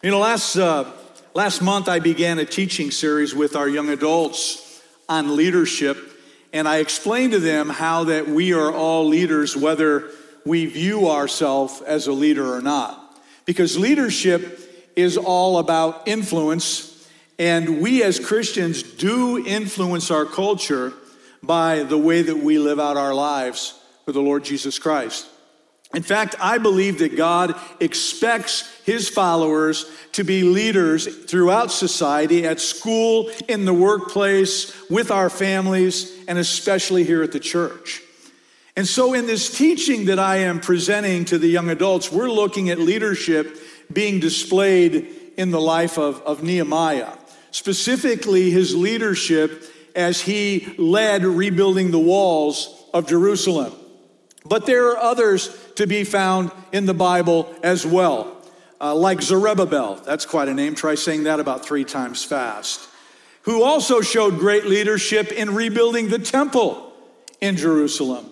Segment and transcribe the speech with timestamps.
[0.00, 0.84] You know, last, uh,
[1.34, 5.98] last month I began a teaching series with our young adults on leadership,
[6.52, 10.08] and I explained to them how that we are all leaders, whether
[10.46, 13.20] we view ourselves as a leader or not.
[13.44, 20.92] Because leadership is all about influence, and we as Christians do influence our culture
[21.42, 25.26] by the way that we live out our lives for the Lord Jesus Christ.
[25.94, 32.60] In fact, I believe that God expects his followers to be leaders throughout society, at
[32.60, 38.02] school, in the workplace, with our families, and especially here at the church.
[38.76, 42.68] And so, in this teaching that I am presenting to the young adults, we're looking
[42.68, 43.56] at leadership
[43.90, 47.12] being displayed in the life of, of Nehemiah,
[47.50, 49.64] specifically his leadership
[49.96, 53.72] as he led rebuilding the walls of Jerusalem.
[54.44, 55.48] But there are others
[55.78, 58.36] to be found in the Bible as well,
[58.80, 59.94] uh, like Zerubbabel.
[60.04, 60.74] That's quite a name.
[60.74, 62.88] Try saying that about three times fast.
[63.42, 66.92] Who also showed great leadership in rebuilding the temple
[67.40, 68.26] in Jerusalem.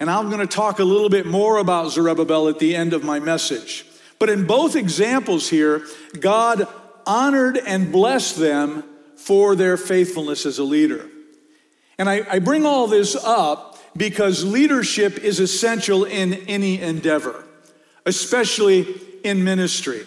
[0.00, 3.04] And I'm going to talk a little bit more about Zerubbabel at the end of
[3.04, 3.86] my message.
[4.18, 5.86] But in both examples here,
[6.18, 6.66] God
[7.06, 8.82] honored and blessed them
[9.14, 11.08] for their faithfulness as a leader.
[11.98, 17.44] And I, I bring all this up because leadership is essential in any endeavor,
[18.06, 18.86] especially
[19.24, 20.04] in ministry.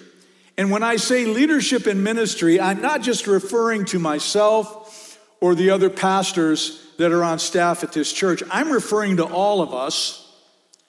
[0.58, 5.72] And when I say leadership in ministry, I'm not just referring to myself or the
[5.72, 8.44] other pastors that are on staff at this church.
[8.52, 10.32] I'm referring to all of us,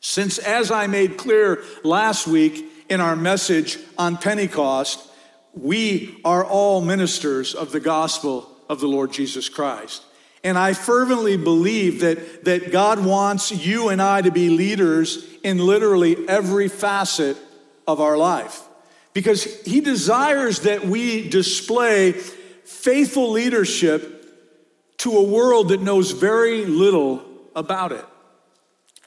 [0.01, 5.11] since as I made clear last week in our message on Pentecost,
[5.55, 10.03] we are all ministers of the gospel of the Lord Jesus Christ.
[10.45, 15.59] And I fervently believe that, that God wants you and I to be leaders in
[15.59, 17.39] literally every facet
[17.87, 18.63] of our life.
[19.15, 24.21] Because He desires that we display faithful leadership
[24.99, 27.25] to a world that knows very little
[27.57, 28.05] about it.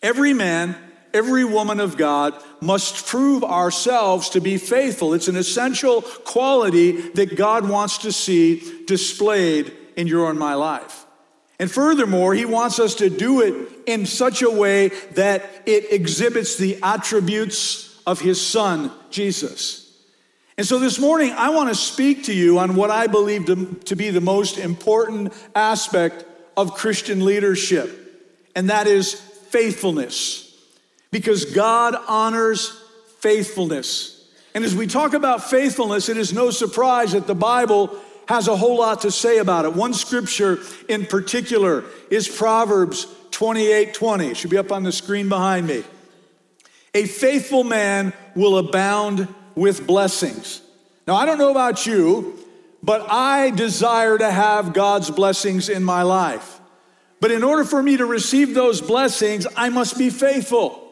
[0.02, 0.76] Every man,
[1.14, 5.14] every woman of God must prove ourselves to be faithful.
[5.14, 11.07] It's an essential quality that God wants to see displayed in your and my life.
[11.60, 16.56] And furthermore, he wants us to do it in such a way that it exhibits
[16.56, 19.84] the attributes of his son, Jesus.
[20.58, 23.46] And so this morning, I want to speak to you on what I believe
[23.86, 26.26] to, be the most important aspect
[26.56, 27.92] of Christian leadership,
[28.56, 30.44] and that is faithfulness.
[31.12, 32.70] Because God honors
[33.20, 34.30] faithfulness.
[34.54, 37.96] And as we talk about faithfulness, it is no surprise that the Bible
[38.28, 39.74] has a whole lot to say about it.
[39.74, 44.28] One scripture in particular is Proverbs 28 20.
[44.28, 45.84] It should be up on the screen behind me.
[46.94, 50.62] A faithful man will abound with blessings.
[51.06, 52.38] Now, I don't know about you,
[52.84, 56.60] but I desire to have God's blessings in my life.
[57.20, 60.84] But in order for me to receive those blessings, I must be faithful.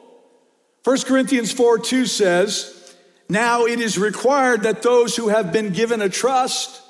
[0.84, 2.96] 1 Corinthians 4 2 says,
[3.28, 6.82] Now it is required that those who have been given a trust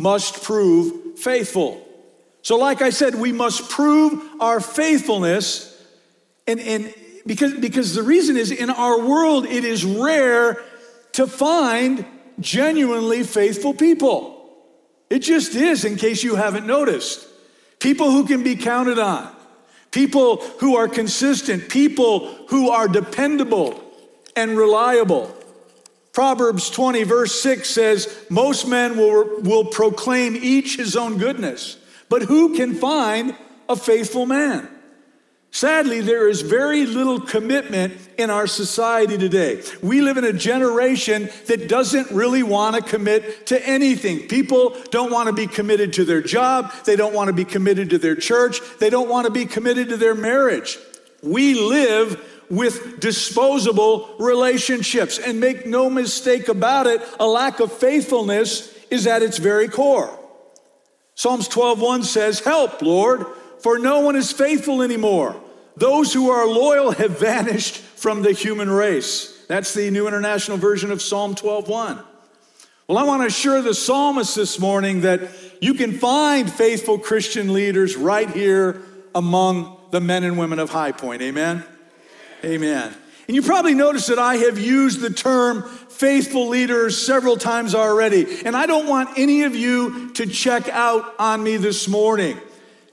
[0.00, 1.86] must prove faithful.
[2.42, 5.66] So, like I said, we must prove our faithfulness.
[6.46, 6.94] And, and
[7.26, 10.62] because, because the reason is in our world, it is rare
[11.12, 12.06] to find
[12.40, 14.40] genuinely faithful people.
[15.10, 17.26] It just is, in case you haven't noticed.
[17.78, 19.34] People who can be counted on,
[19.90, 23.82] people who are consistent, people who are dependable
[24.36, 25.34] and reliable.
[26.12, 31.76] Proverbs 20, verse 6 says, Most men will, will proclaim each his own goodness,
[32.08, 33.36] but who can find
[33.68, 34.68] a faithful man?
[35.52, 39.62] Sadly, there is very little commitment in our society today.
[39.82, 44.28] We live in a generation that doesn't really want to commit to anything.
[44.28, 47.90] People don't want to be committed to their job, they don't want to be committed
[47.90, 50.78] to their church, they don't want to be committed to their marriage.
[51.20, 55.18] We live with disposable relationships.
[55.18, 60.18] And make no mistake about it, a lack of faithfulness is at its very core.
[61.14, 63.24] Psalms 12:1 says, "Help, Lord,
[63.60, 65.36] for no one is faithful anymore.
[65.76, 70.90] Those who are loyal have vanished from the human race." That's the New International Version
[70.90, 72.00] of Psalm 12:1.
[72.88, 75.20] Well, I want to assure the psalmist this morning that
[75.60, 78.82] you can find faithful Christian leaders right here
[79.14, 81.22] among the men and women of High Point.
[81.22, 81.64] Amen.
[82.44, 82.94] Amen.
[83.28, 88.44] And you probably noticed that I have used the term faithful leaders several times already.
[88.44, 92.38] And I don't want any of you to check out on me this morning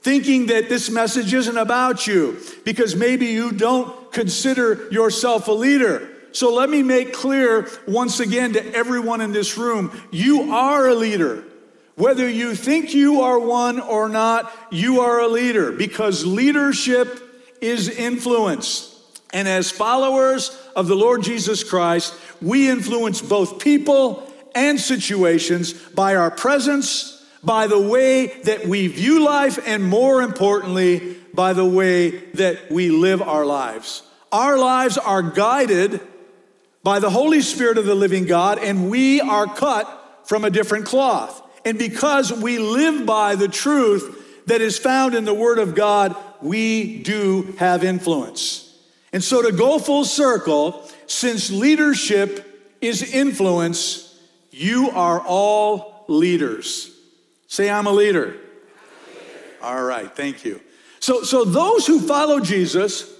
[0.00, 6.08] thinking that this message isn't about you because maybe you don't consider yourself a leader.
[6.32, 10.94] So let me make clear once again to everyone in this room you are a
[10.94, 11.44] leader.
[11.96, 17.20] Whether you think you are one or not, you are a leader because leadership
[17.60, 18.87] is influence.
[19.32, 26.16] And as followers of the Lord Jesus Christ, we influence both people and situations by
[26.16, 32.10] our presence, by the way that we view life, and more importantly, by the way
[32.32, 34.02] that we live our lives.
[34.32, 36.00] Our lives are guided
[36.82, 40.86] by the Holy Spirit of the living God, and we are cut from a different
[40.86, 41.42] cloth.
[41.64, 46.16] And because we live by the truth that is found in the Word of God,
[46.40, 48.67] we do have influence.
[49.12, 54.20] And so, to go full circle, since leadership is influence,
[54.50, 56.94] you are all leaders.
[57.46, 58.24] Say, I'm a leader.
[58.24, 59.46] I'm a leader.
[59.62, 60.60] All right, thank you.
[61.00, 63.10] So, so those who follow Jesus,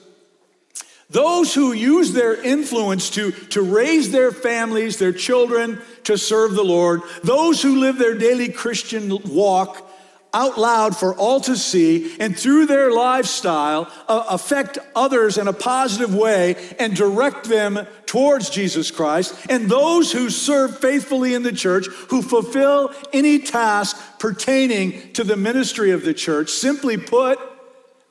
[1.09, 6.65] those who use their influence to, to raise their families, their children to serve the
[6.65, 9.88] Lord, those who live their daily Christian walk
[10.35, 15.53] out loud for all to see, and through their lifestyle uh, affect others in a
[15.53, 21.53] positive way and direct them towards Jesus Christ, and those who serve faithfully in the
[21.53, 27.39] church, who fulfill any task pertaining to the ministry of the church, simply put,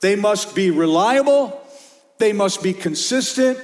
[0.00, 1.60] they must be reliable
[2.18, 3.58] they must be consistent,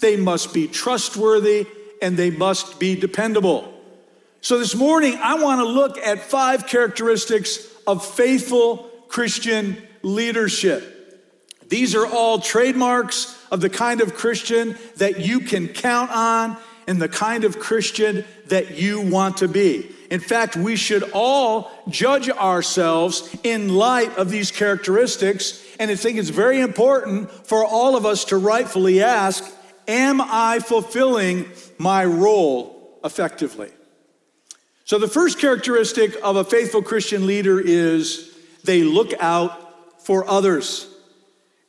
[0.00, 1.66] they must be trustworthy,
[2.02, 3.72] and they must be dependable.
[4.40, 10.92] So this morning, I want to look at five characteristics of faithful Christian leadership.
[11.68, 16.56] These are all trademarks of the kind of Christian that you can count on
[16.86, 19.90] and the kind of Christian that you want to be.
[20.10, 25.64] In fact, we should all judge ourselves in light of these characteristics.
[25.80, 29.42] And I think it's very important for all of us to rightfully ask
[29.88, 33.70] Am I fulfilling my role effectively?
[34.84, 40.88] So, the first characteristic of a faithful Christian leader is they look out for others.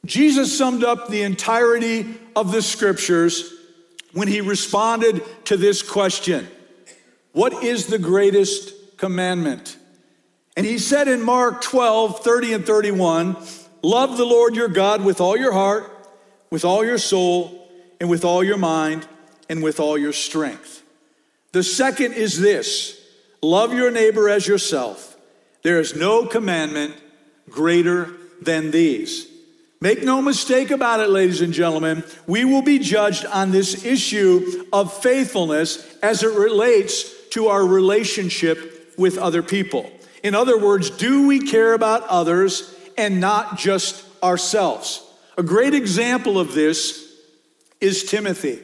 [0.06, 3.54] Jesus summed up the entirety of the scriptures
[4.12, 6.48] when he responded to this question
[7.32, 9.78] What is the greatest commandment?
[10.56, 13.38] And he said in Mark 12, 30 and 31,
[13.82, 15.92] Love the Lord your God with all your heart,
[16.52, 17.68] with all your soul,
[18.00, 19.08] and with all your mind,
[19.50, 20.84] and with all your strength.
[21.54, 23.03] The second is this
[23.44, 25.16] love your neighbor as yourself.
[25.62, 26.96] There is no commandment
[27.50, 29.28] greater than these.
[29.82, 34.66] Make no mistake about it, ladies and gentlemen, we will be judged on this issue
[34.72, 39.92] of faithfulness as it relates to our relationship with other people.
[40.24, 45.04] In other words, do we care about others and not just ourselves?
[45.38, 47.14] A great example of this
[47.82, 48.62] is Timothy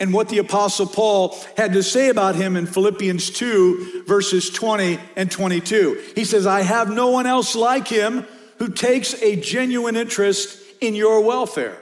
[0.00, 4.98] and what the Apostle Paul had to say about him in Philippians 2, verses 20
[5.14, 6.12] and 22.
[6.16, 8.26] He says, I have no one else like him
[8.58, 11.76] who takes a genuine interest in your welfare.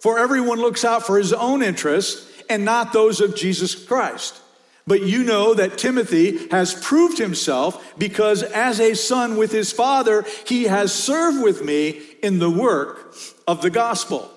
[0.00, 4.40] For everyone looks out for his own interests and not those of Jesus Christ.
[4.86, 10.24] But you know that Timothy has proved himself because as a son with his father,
[10.46, 13.14] he has served with me in the work
[13.46, 14.28] of the gospel.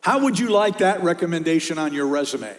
[0.00, 2.56] How would you like that recommendation on your resume?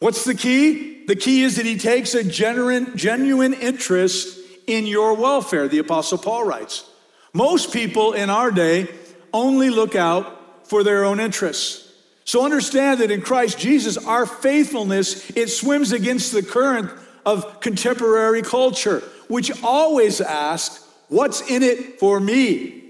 [0.00, 1.04] What's the key?
[1.04, 6.18] The key is that he takes a genuine, genuine interest in your welfare, the Apostle
[6.18, 6.88] Paul writes.
[7.32, 8.88] Most people in our day
[9.32, 11.92] only look out for their own interests.
[12.24, 16.90] So understand that in Christ Jesus, our faithfulness, it swims against the current
[17.26, 22.84] of contemporary culture, which always asks, what's in it for me?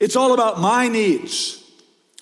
[0.00, 1.62] It's all about my needs,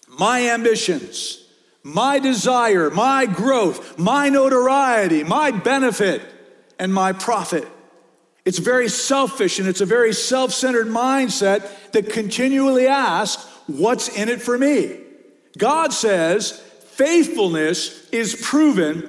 [0.06, 1.42] my ambitions,
[1.82, 6.22] my desire, my growth, my notoriety, my benefit,
[6.78, 7.66] and my profit.
[8.44, 14.28] It's very selfish and it's a very self centered mindset that continually asks, What's in
[14.28, 14.98] it for me?
[15.56, 19.08] God says faithfulness is proven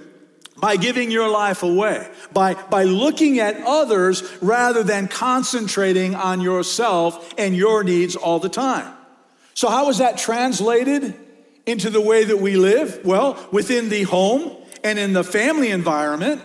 [0.58, 7.34] by giving your life away, by, by looking at others rather than concentrating on yourself
[7.38, 8.94] and your needs all the time.
[9.56, 11.16] So, how is that translated
[11.65, 13.01] into the way that we live?
[13.06, 16.41] Well, within the home and in the family environment,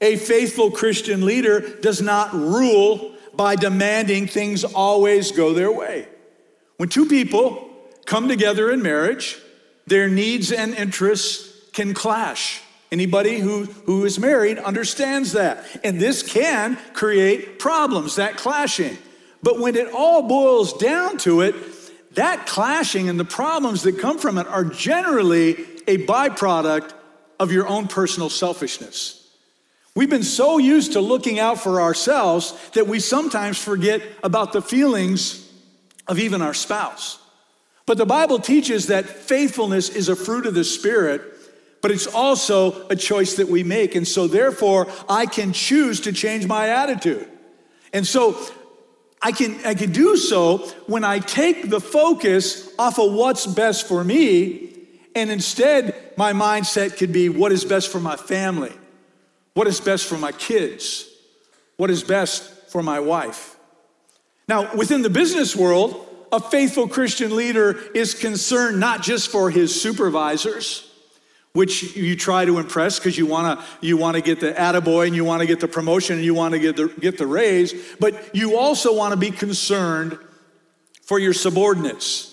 [0.00, 6.08] a faithful Christian leader does not rule by demanding things always go their way.
[6.76, 7.70] When two people
[8.04, 9.38] come together in marriage,
[9.86, 12.60] their needs and interests can clash.
[12.90, 15.64] Anybody who, who is married understands that.
[15.82, 18.98] And this can create problems, that clashing.
[19.42, 21.54] But when it all boils down to it,
[22.14, 25.52] that clashing and the problems that come from it are generally
[25.86, 26.92] a byproduct
[27.38, 29.18] of your own personal selfishness.
[29.94, 34.62] We've been so used to looking out for ourselves that we sometimes forget about the
[34.62, 35.50] feelings
[36.08, 37.18] of even our spouse.
[37.84, 41.22] But the Bible teaches that faithfulness is a fruit of the Spirit,
[41.82, 43.94] but it's also a choice that we make.
[43.94, 47.28] And so, therefore, I can choose to change my attitude.
[47.92, 48.38] And so,
[49.22, 53.86] I can, I can do so when I take the focus off of what's best
[53.86, 54.70] for me,
[55.14, 58.72] and instead, my mindset could be what is best for my family
[59.54, 61.08] what is best for my kids?
[61.76, 63.56] What is best for my wife?
[64.48, 69.78] Now, within the business world, a faithful Christian leader is concerned not just for his
[69.80, 70.90] supervisors,
[71.52, 75.06] which you try to impress because you want to you want to get the attaboy
[75.06, 77.26] and you want to get the promotion and you want to get the get the
[77.26, 80.18] raise, but you also want to be concerned
[81.02, 82.28] for your subordinates.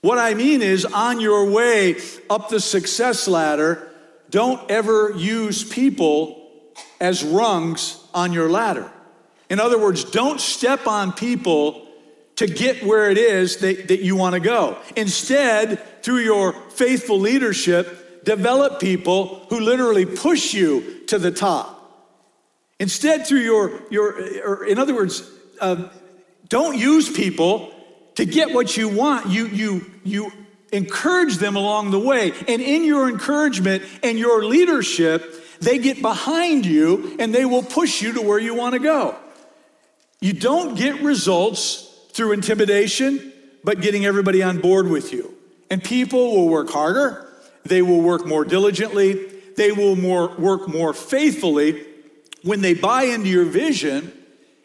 [0.00, 1.96] What I mean is on your way
[2.28, 3.90] up the success ladder,
[4.30, 6.50] don't ever use people
[7.00, 8.90] as rungs on your ladder.
[9.48, 11.86] In other words, don't step on people
[12.36, 14.78] to get where it is that, that you want to go.
[14.96, 21.70] Instead, through your faithful leadership, develop people who literally push you to the top.
[22.80, 24.12] Instead, through your, your
[24.44, 25.28] or in other words,
[25.60, 25.88] uh,
[26.48, 27.72] don't use people
[28.16, 29.28] to get what you want.
[29.28, 30.32] You, you, you
[30.72, 32.32] encourage them along the way.
[32.48, 38.02] And in your encouragement and your leadership, they get behind you and they will push
[38.02, 39.16] you to where you want to go.
[40.20, 45.34] You don't get results through intimidation, but getting everybody on board with you.
[45.70, 47.28] And people will work harder,
[47.64, 51.84] they will work more diligently, they will more, work more faithfully
[52.42, 54.12] when they buy into your vision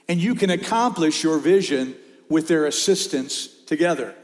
[0.08, 1.96] and you can accomplish your vision
[2.30, 4.16] with their assistance together.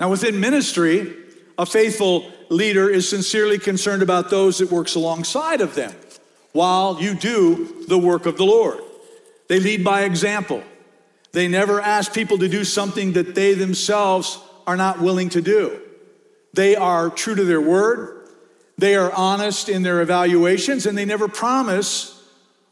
[0.00, 1.14] Now, within ministry,
[1.56, 5.92] a faithful leader is sincerely concerned about those that works alongside of them
[6.52, 8.80] while you do the work of the Lord.
[9.48, 10.62] They lead by example.
[11.32, 15.80] They never ask people to do something that they themselves are not willing to do.
[16.54, 18.28] They are true to their word.
[18.76, 22.14] They are honest in their evaluations and they never promise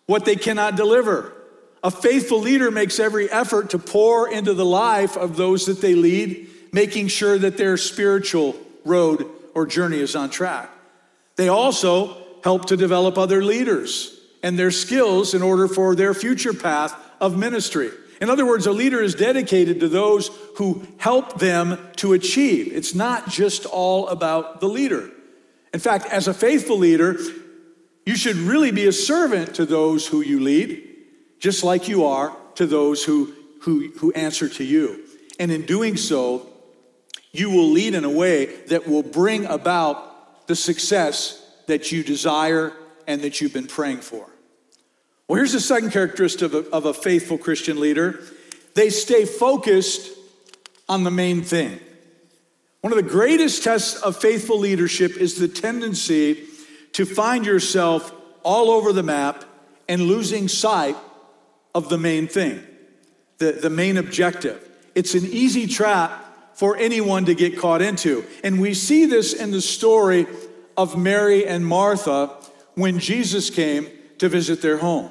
[0.07, 1.33] what they cannot deliver.
[1.83, 5.95] A faithful leader makes every effort to pour into the life of those that they
[5.95, 10.71] lead, making sure that their spiritual road or journey is on track.
[11.37, 16.55] They also help to develop other leaders and their skills in order for their future
[16.55, 17.91] path of ministry.
[18.21, 22.73] In other words, a leader is dedicated to those who help them to achieve.
[22.73, 25.11] It's not just all about the leader.
[25.75, 27.19] In fact, as a faithful leader,
[28.07, 30.83] you should really be a servant to those who you lead,
[31.39, 35.05] just like you are to those who, who, who answer to you.
[35.39, 36.49] And in doing so,
[37.33, 42.73] you will lead in a way that will bring about the success that you desire
[43.07, 44.27] and that you've been praying for.
[45.29, 48.21] Well, here's the second characteristic of a, of a faithful Christian leader
[48.75, 50.11] they stay focused
[50.87, 51.81] on the main thing.
[52.83, 56.45] One of the greatest tests of faithful leadership is the tendency
[56.93, 59.45] to find yourself all over the map
[59.89, 60.97] and losing sight
[61.75, 62.63] of the main thing,
[63.39, 64.63] the, the main objective.
[64.95, 68.25] It's an easy trap for anyone to get caught into.
[68.45, 70.27] And we see this in the story
[70.77, 72.29] of Mary and Martha
[72.75, 75.11] when Jesus came to visit their home.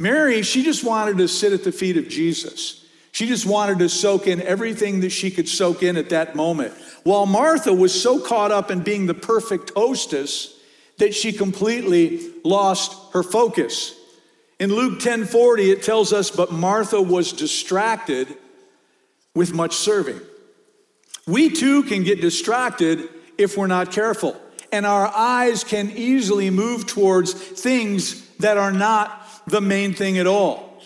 [0.00, 2.86] Mary, she just wanted to sit at the feet of Jesus.
[3.12, 6.72] She just wanted to soak in everything that she could soak in at that moment.
[7.04, 10.56] While Martha was so caught up in being the perfect hostess
[10.96, 13.94] that she completely lost her focus.
[14.58, 18.28] In Luke 10:40 it tells us but Martha was distracted
[19.34, 20.20] with much serving.
[21.26, 24.34] We too can get distracted if we're not careful.
[24.72, 29.19] And our eyes can easily move towards things that are not
[29.50, 30.80] the main thing at all.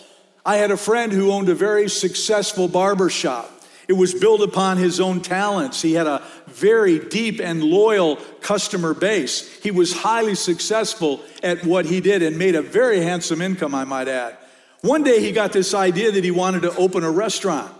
[0.45, 3.51] I had a friend who owned a very successful barber shop.
[3.87, 5.81] It was built upon his own talents.
[5.81, 9.61] He had a very deep and loyal customer base.
[9.61, 13.85] He was highly successful at what he did and made a very handsome income, I
[13.85, 14.37] might add.
[14.81, 17.71] One day he got this idea that he wanted to open a restaurant.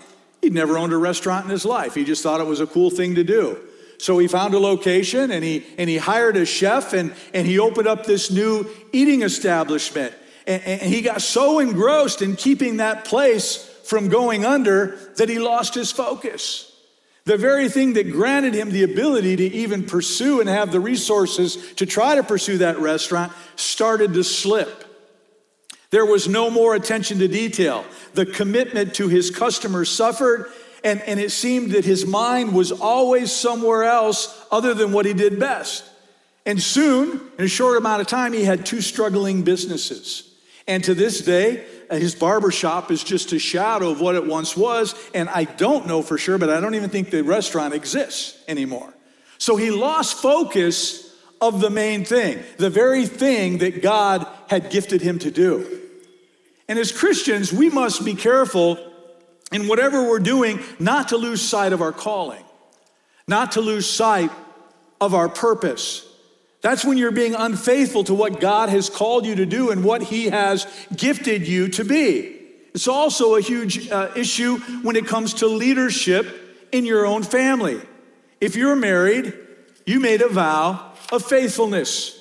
[0.42, 1.96] He'd never owned a restaurant in his life.
[1.96, 3.58] He just thought it was a cool thing to do.
[3.98, 7.58] So he found a location and he, and he hired a chef and, and he
[7.60, 10.14] opened up this new eating establishment.
[10.48, 15.40] And, and he got so engrossed in keeping that place from going under that he
[15.40, 16.72] lost his focus.
[17.26, 21.74] The very thing that granted him the ability to even pursue and have the resources
[21.74, 24.84] to try to pursue that restaurant started to slip.
[25.90, 27.86] There was no more attention to detail.
[28.14, 30.52] The commitment to his customers suffered,
[30.84, 35.14] and, and it seemed that his mind was always somewhere else other than what he
[35.14, 35.84] did best.
[36.46, 40.35] And soon, in a short amount of time, he had two struggling businesses.
[40.68, 44.58] And to this day, his barber shop is just a shadow of what it once
[44.58, 44.96] was.
[45.14, 48.94] And I don't know for sure, but I don't even think the restaurant exists anymore.
[49.38, 55.02] So he lost focus of the main thing, the very thing that God had gifted
[55.02, 55.82] him to do.
[56.68, 58.80] And as Christians, we must be careful
[59.52, 62.44] in whatever we're doing not to lose sight of our calling,
[63.28, 64.32] not to lose sight
[65.00, 66.08] of our purpose.
[66.66, 70.02] That's when you're being unfaithful to what God has called you to do and what
[70.02, 72.42] He has gifted you to be.
[72.74, 77.80] It's also a huge uh, issue when it comes to leadership in your own family.
[78.42, 79.38] If you're married,
[79.86, 82.20] you made a vow of faithfulness.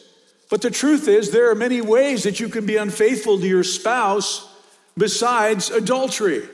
[0.51, 3.65] But the truth is, there are many ways that you can be unfaithful to your
[3.65, 4.47] spouse
[4.95, 6.47] besides adultery.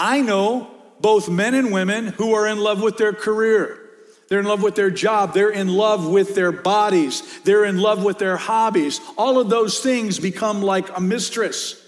[0.00, 0.68] I know
[0.98, 3.83] both men and women who are in love with their career.
[4.28, 5.34] They're in love with their job.
[5.34, 7.40] They're in love with their bodies.
[7.42, 9.00] They're in love with their hobbies.
[9.16, 11.80] All of those things become like a mistress.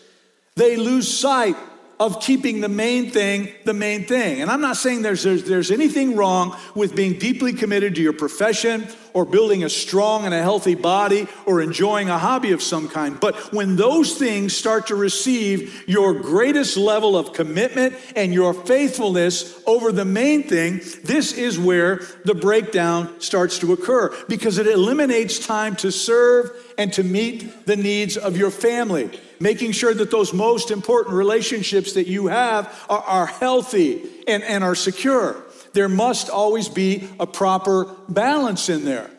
[0.54, 1.56] They lose sight
[1.98, 4.42] of keeping the main thing the main thing.
[4.42, 8.12] And I'm not saying there's, there's, there's, anything wrong with being deeply committed to your
[8.12, 12.86] profession or building a strong and a healthy body or enjoying a hobby of some
[12.86, 13.18] kind.
[13.18, 19.58] But when those things start to receive your greatest level of commitment and your faithfulness
[19.66, 25.38] over the main thing, this is where the breakdown starts to occur because it eliminates
[25.38, 30.32] time to serve and to meet the needs of your family making sure that those
[30.32, 35.45] most important relationships that you have are, are healthy and, and are secure.
[35.76, 39.10] There must always be a proper balance in there.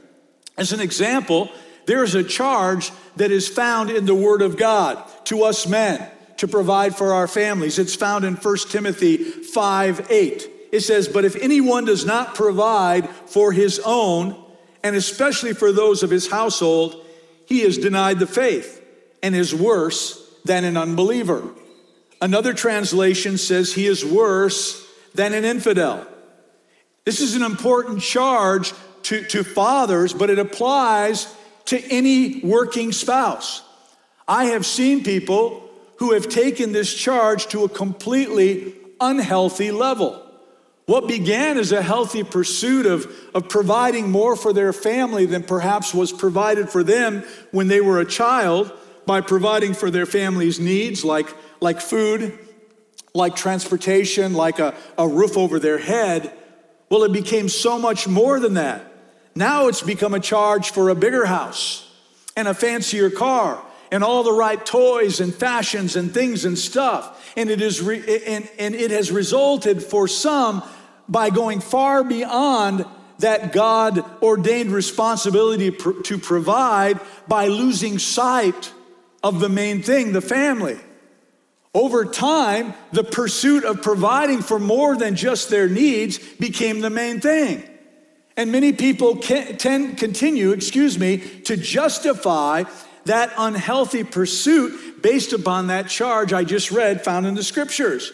[0.57, 1.51] As an example,
[1.85, 6.03] there is a charge that is found in the Word of God to us men
[6.37, 7.77] to provide for our families.
[7.77, 10.49] It's found in 1 Timothy 5 8.
[10.71, 14.43] It says, But if anyone does not provide for his own,
[14.81, 17.05] and especially for those of his household,
[17.45, 18.83] he is denied the faith
[19.21, 21.53] and is worse than an unbeliever.
[22.19, 26.07] Another translation says he is worse than an infidel.
[27.07, 31.33] This is an important charge to, to fathers, but it applies
[31.67, 33.63] to any working spouse.
[34.27, 40.21] I have seen people who have taken this charge to a completely unhealthy level.
[40.85, 45.93] What began as a healthy pursuit of, of providing more for their family than perhaps
[45.93, 48.69] was provided for them when they were a child
[49.05, 52.37] by providing for their family's needs, like, like food,
[53.13, 56.36] like transportation, like a, a roof over their head.
[56.89, 58.83] Well, it became so much more than that.
[59.35, 61.89] Now it's become a charge for a bigger house
[62.35, 67.33] and a fancier car and all the right toys and fashions and things and stuff.
[67.37, 70.63] And it, is re- and, and it has resulted for some
[71.07, 72.85] by going far beyond
[73.19, 78.73] that God ordained responsibility pr- to provide by losing sight
[79.23, 80.79] of the main thing, the family.
[81.77, 87.21] Over time, the pursuit of providing for more than just their needs became the main
[87.21, 87.63] thing.
[88.35, 92.63] And many people can, tend, continue, excuse me, to justify
[93.05, 98.11] that unhealthy pursuit based upon that charge I just read found in the scriptures.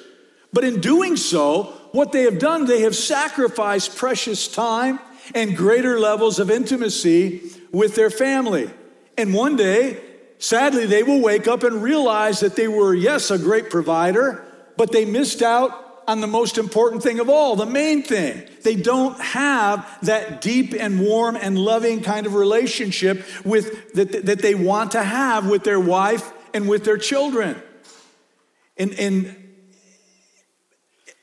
[0.52, 5.00] But in doing so, what they have done, they have sacrificed precious time
[5.34, 8.70] and greater levels of intimacy with their family.
[9.18, 10.02] And one day,
[10.44, 14.44] Sadly, they will wake up and realize that they were, yes, a great provider,
[14.76, 18.44] but they missed out on the most important thing of all, the main thing.
[18.62, 24.40] They don't have that deep and warm and loving kind of relationship with that, that
[24.42, 27.56] they want to have with their wife and with their children.
[28.76, 29.54] And, and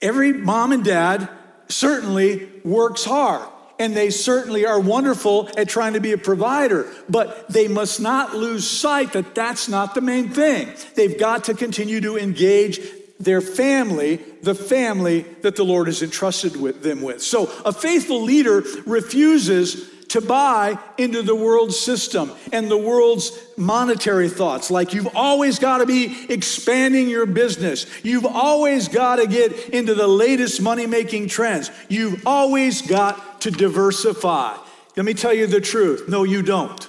[0.01, 1.29] every mom and dad
[1.69, 3.47] certainly works hard
[3.81, 8.37] and they certainly are wonderful at trying to be a provider, but they must not
[8.37, 10.69] lose sight that that's not the main thing.
[10.95, 12.79] They've got to continue to engage
[13.19, 17.23] their family, the family that the Lord has entrusted with them with.
[17.23, 24.29] So a faithful leader refuses to buy into the world's system and the world's monetary
[24.29, 24.71] thoughts.
[24.71, 27.87] Like you've always got to be expanding your business.
[28.03, 31.71] You've always got to get into the latest money making trends.
[31.89, 34.57] You've always got to diversify.
[34.97, 36.09] Let me tell you the truth.
[36.09, 36.89] No, you don't.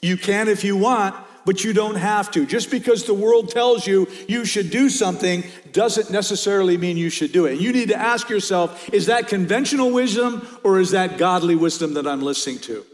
[0.00, 1.16] You can if you want,
[1.48, 2.44] but you don't have to.
[2.44, 7.32] Just because the world tells you you should do something doesn't necessarily mean you should
[7.32, 7.58] do it.
[7.58, 12.06] You need to ask yourself is that conventional wisdom or is that godly wisdom that
[12.06, 12.84] I'm listening to?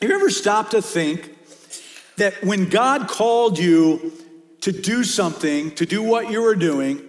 [0.00, 1.36] Have you ever stopped to think
[2.16, 4.12] that when God called you
[4.60, 7.02] to do something, to do what you were doing,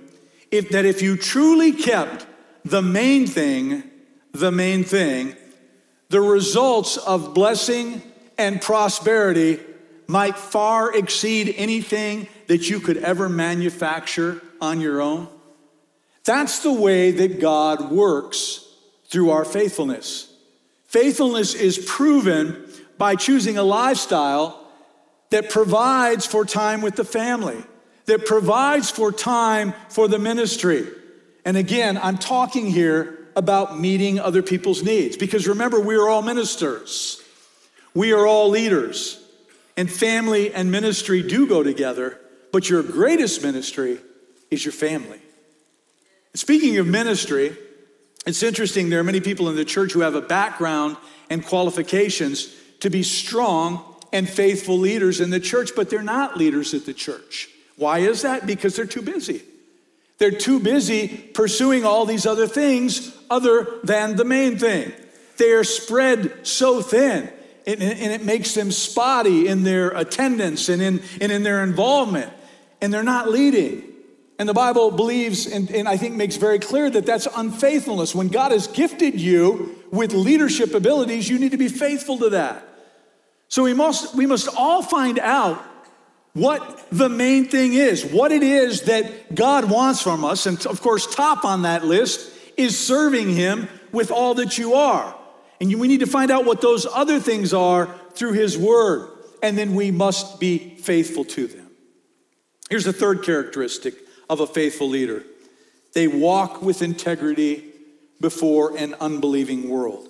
[0.49, 2.25] if, that if you truly kept
[2.65, 3.83] the main thing,
[4.31, 5.35] the main thing,
[6.09, 8.01] the results of blessing
[8.39, 9.59] and prosperity
[10.07, 15.27] might far exceed anything that you could ever manufacture on your own.
[16.25, 18.65] That's the way that God works
[19.05, 20.33] through our faithfulness.
[20.85, 22.65] Faithfulness is proven
[22.97, 24.59] by choosing a lifestyle
[25.31, 27.57] that provides for time with the family,
[28.05, 30.87] that provides for time for the ministry.
[31.45, 36.21] And again, I'm talking here about meeting other people's needs because remember, we are all
[36.21, 37.21] ministers,
[37.93, 39.22] we are all leaders,
[39.77, 42.19] and family and ministry do go together,
[42.51, 43.97] but your greatest ministry
[44.51, 45.19] is your family.
[46.35, 47.55] Speaking of ministry,
[48.25, 50.97] it's interesting, there are many people in the church who have a background
[51.29, 56.73] and qualifications to be strong and faithful leaders in the church, but they're not leaders
[56.73, 57.49] at the church.
[57.75, 58.45] Why is that?
[58.45, 59.41] Because they're too busy.
[60.19, 64.93] They're too busy pursuing all these other things other than the main thing.
[65.37, 67.31] They are spread so thin,
[67.65, 72.31] and, it makes them spotty in their attendance and in, and in their involvement,
[72.81, 73.83] and they're not leading.
[74.39, 78.15] And the Bible believes, and, and, I think makes very clear that that's unfaithfulness.
[78.15, 82.67] When God has gifted you with leadership abilities, you need to be faithful to that.
[83.47, 85.63] So we must, we must all find out
[86.33, 90.47] what the main thing is, what it is that God wants from us.
[90.47, 95.15] And of course, top on that list is serving Him with all that you are.
[95.63, 99.09] And we need to find out what those other things are through His Word.
[99.41, 101.69] And then we must be faithful to them.
[102.69, 103.95] Here's the third characteristic
[104.29, 105.23] of a faithful leader
[105.93, 107.63] they walk with integrity
[108.19, 110.09] before an unbelieving world.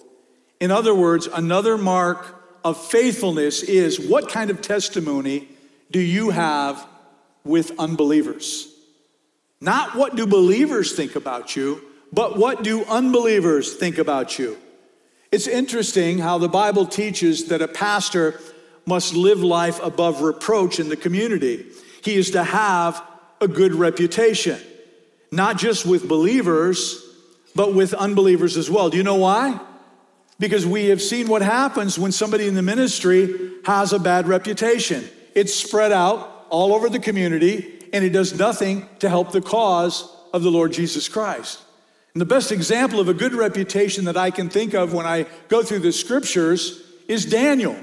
[0.59, 2.25] In other words, another mark
[2.63, 5.49] of faithfulness is what kind of testimony
[5.91, 6.87] do you have
[7.43, 8.73] with unbelievers?
[9.61, 14.57] Not what do believers think about you, but what do unbelievers think about you?
[15.33, 18.39] It's interesting how the Bible teaches that a pastor
[18.85, 21.65] must live life above reproach in the community.
[22.03, 23.03] He is to have
[23.41, 24.59] a good reputation,
[25.31, 27.03] not just with believers,
[27.55, 28.89] but with unbelievers as well.
[28.89, 29.59] Do you know why?
[30.39, 35.03] because we have seen what happens when somebody in the ministry has a bad reputation.
[35.35, 40.11] It's spread out all over the community and it does nothing to help the cause
[40.33, 41.61] of the Lord Jesus Christ.
[42.13, 45.25] And the best example of a good reputation that I can think of when I
[45.47, 47.75] go through the scriptures is Daniel.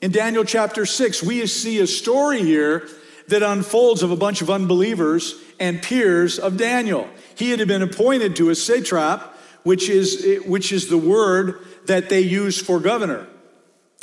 [0.00, 2.88] In Daniel chapter 6, we see a story here
[3.28, 7.08] that unfolds of a bunch of unbelievers and peers of Daniel.
[7.36, 9.22] He had been appointed to a satrap,
[9.62, 13.28] which is, which is the word that they use for governor.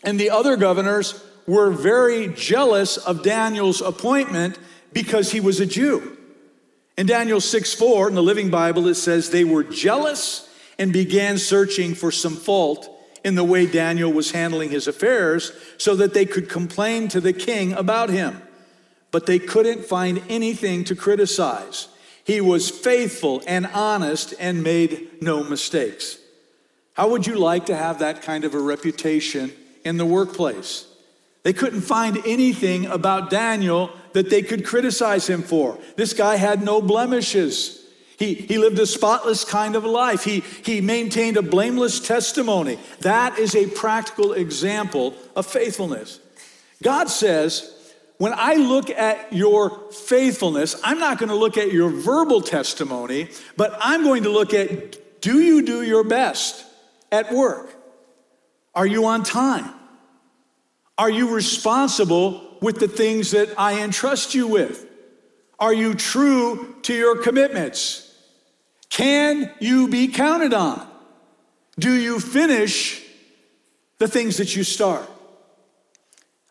[0.04, 4.58] And the other governors were very jealous of Daniel's appointment
[4.94, 6.17] because he was a Jew.
[6.98, 11.38] In Daniel 6 4, in the Living Bible, it says they were jealous and began
[11.38, 12.90] searching for some fault
[13.24, 17.34] in the way Daniel was handling his affairs so that they could complain to the
[17.34, 18.42] king about him.
[19.12, 21.88] But they couldn't find anything to criticize.
[22.24, 26.18] He was faithful and honest and made no mistakes.
[26.94, 29.52] How would you like to have that kind of a reputation
[29.86, 30.87] in the workplace?
[31.48, 35.80] They couldn't find anything about Daniel that they could criticize him for.
[35.96, 37.86] This guy had no blemishes.
[38.20, 40.26] He, he lived a spotless kind of life.
[40.26, 42.78] He, he maintained a blameless testimony.
[43.00, 46.20] That is a practical example of faithfulness.
[46.84, 47.74] God says,
[48.18, 53.30] when I look at your faithfulness, I'm not going to look at your verbal testimony,
[53.56, 56.66] but I'm going to look at do you do your best?
[57.10, 57.74] at work?
[58.76, 59.74] Are you on time?
[60.98, 64.86] Are you responsible with the things that I entrust you with?
[65.60, 68.04] Are you true to your commitments?
[68.90, 70.88] Can you be counted on?
[71.80, 73.04] Do you finish
[74.00, 75.08] the things that you start?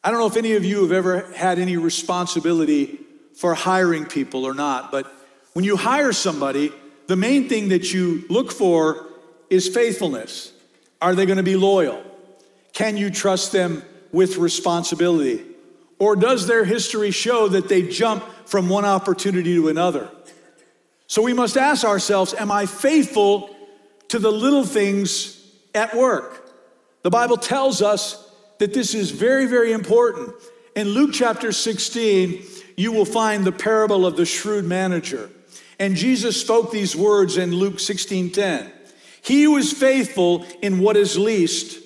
[0.05, 3.01] I don't know if any of you have ever had any responsibility
[3.35, 5.13] for hiring people or not, but
[5.53, 6.73] when you hire somebody,
[7.09, 9.07] the main thing that you look for
[9.51, 10.53] is faithfulness.
[11.03, 12.03] Are they going to be loyal?
[12.73, 13.83] Can you trust them
[14.17, 15.45] with responsibility?
[15.99, 20.11] Or does their history show that they jump from one opportunity to another?
[21.07, 23.55] So we must ask ourselves Am I faithful
[24.09, 26.51] to the little things at work?
[27.03, 30.35] The Bible tells us that this is very, very important.
[30.75, 32.43] In Luke chapter 16,
[32.77, 35.31] you will find the parable of the shrewd manager.
[35.79, 38.73] And Jesus spoke these words in Luke 16 10.
[39.21, 41.86] He who is faithful in what is least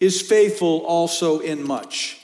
[0.00, 2.20] is faithful also in much.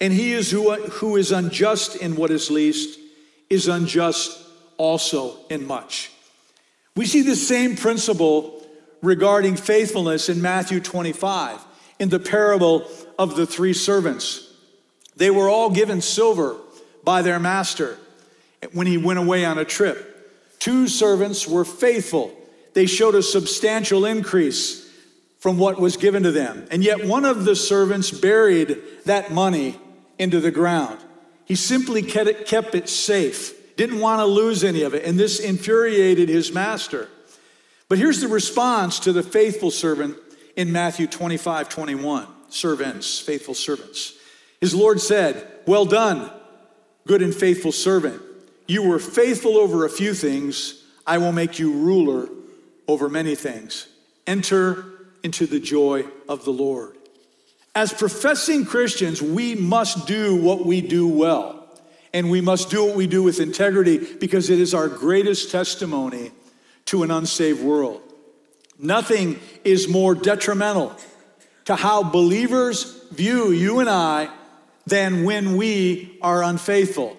[0.00, 2.98] And he is who, who is unjust in what is least
[3.48, 4.38] is unjust
[4.76, 6.10] also in much.
[6.94, 8.66] We see the same principle
[9.02, 11.64] regarding faithfulness in Matthew 25.
[11.98, 12.86] in the parable
[13.18, 14.52] of the three servants.
[15.16, 16.56] They were all given silver
[17.04, 17.96] by their master
[18.72, 20.58] when he went away on a trip.
[20.58, 22.36] Two servants were faithful.
[22.74, 24.85] They showed a substantial increase
[25.46, 26.66] from what was given to them.
[26.72, 29.78] And yet one of the servants buried that money
[30.18, 30.98] into the ground.
[31.44, 35.04] He simply kept it, kept it safe, didn't want to lose any of it.
[35.04, 37.08] And this infuriated his master.
[37.88, 40.16] But here's the response to the faithful servant
[40.56, 42.26] in Matthew 25 21.
[42.48, 44.14] Servants, faithful servants.
[44.60, 46.28] His Lord said, Well done,
[47.06, 48.20] good and faithful servant.
[48.66, 52.28] You were faithful over a few things, I will make you ruler
[52.88, 53.86] over many things.
[54.26, 54.95] Enter
[55.26, 56.96] into the joy of the Lord.
[57.74, 61.68] As professing Christians, we must do what we do well.
[62.14, 66.30] And we must do what we do with integrity because it is our greatest testimony
[66.86, 68.00] to an unsaved world.
[68.78, 70.94] Nothing is more detrimental
[71.64, 74.30] to how believers view you and I
[74.86, 77.16] than when we are unfaithful.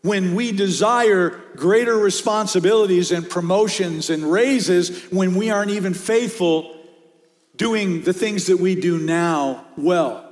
[0.00, 6.73] When we desire greater responsibilities and promotions and raises when we aren't even faithful
[7.56, 10.28] doing the things that we do now well.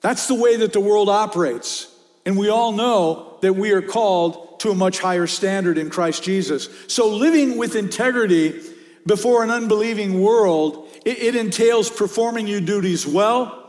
[0.00, 1.92] That's the way that the world operates.
[2.24, 6.22] And we all know that we are called to a much higher standard in Christ
[6.22, 6.68] Jesus.
[6.86, 8.60] So living with integrity
[9.06, 13.62] before an unbelieving world, it, it entails performing your duties well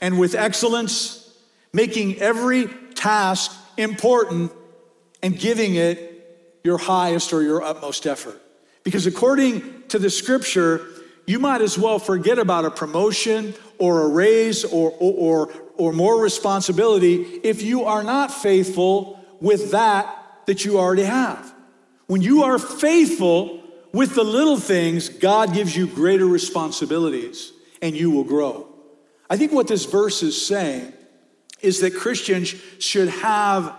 [0.00, 1.32] and with excellence,
[1.72, 4.52] making every task important
[5.22, 8.40] and giving it your highest or your utmost effort.
[8.84, 10.86] Because according to the scripture,
[11.28, 15.92] you might as well forget about a promotion or a raise or, or, or, or
[15.92, 20.14] more responsibility if you are not faithful with that
[20.46, 21.54] that you already have.
[22.06, 23.62] When you are faithful
[23.92, 28.66] with the little things, God gives you greater responsibilities and you will grow.
[29.28, 30.94] I think what this verse is saying
[31.60, 33.76] is that Christians should have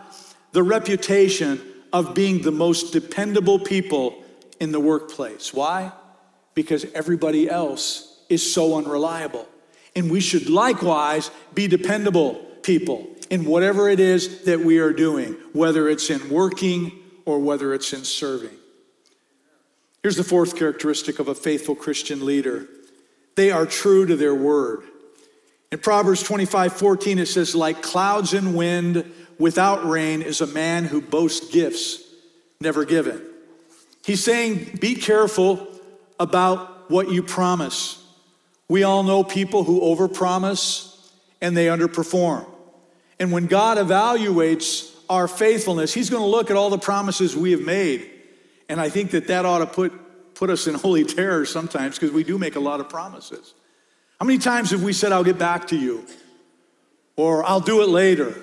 [0.51, 1.59] the reputation
[1.91, 4.23] of being the most dependable people
[4.59, 5.51] in the workplace.
[5.51, 5.91] Why?
[6.55, 9.47] Because everybody else is so unreliable.
[9.95, 15.33] And we should likewise be dependable people in whatever it is that we are doing,
[15.53, 16.91] whether it's in working
[17.25, 18.55] or whether it's in serving.
[20.01, 22.67] Here's the fourth characteristic of a faithful Christian leader
[23.35, 24.83] they are true to their word.
[25.71, 30.85] In Proverbs 25 14, it says, Like clouds and wind without rain is a man
[30.85, 32.03] who boasts gifts
[32.59, 33.21] never given.
[34.03, 35.68] He's saying, Be careful
[36.19, 38.03] about what you promise.
[38.67, 40.95] We all know people who overpromise
[41.41, 42.45] and they underperform.
[43.19, 47.51] And when God evaluates our faithfulness, He's going to look at all the promises we
[47.51, 48.09] have made.
[48.67, 52.11] And I think that that ought to put, put us in holy terror sometimes because
[52.11, 53.53] we do make a lot of promises.
[54.19, 56.05] How many times have we said, I'll get back to you?
[57.15, 58.35] Or I'll do it later?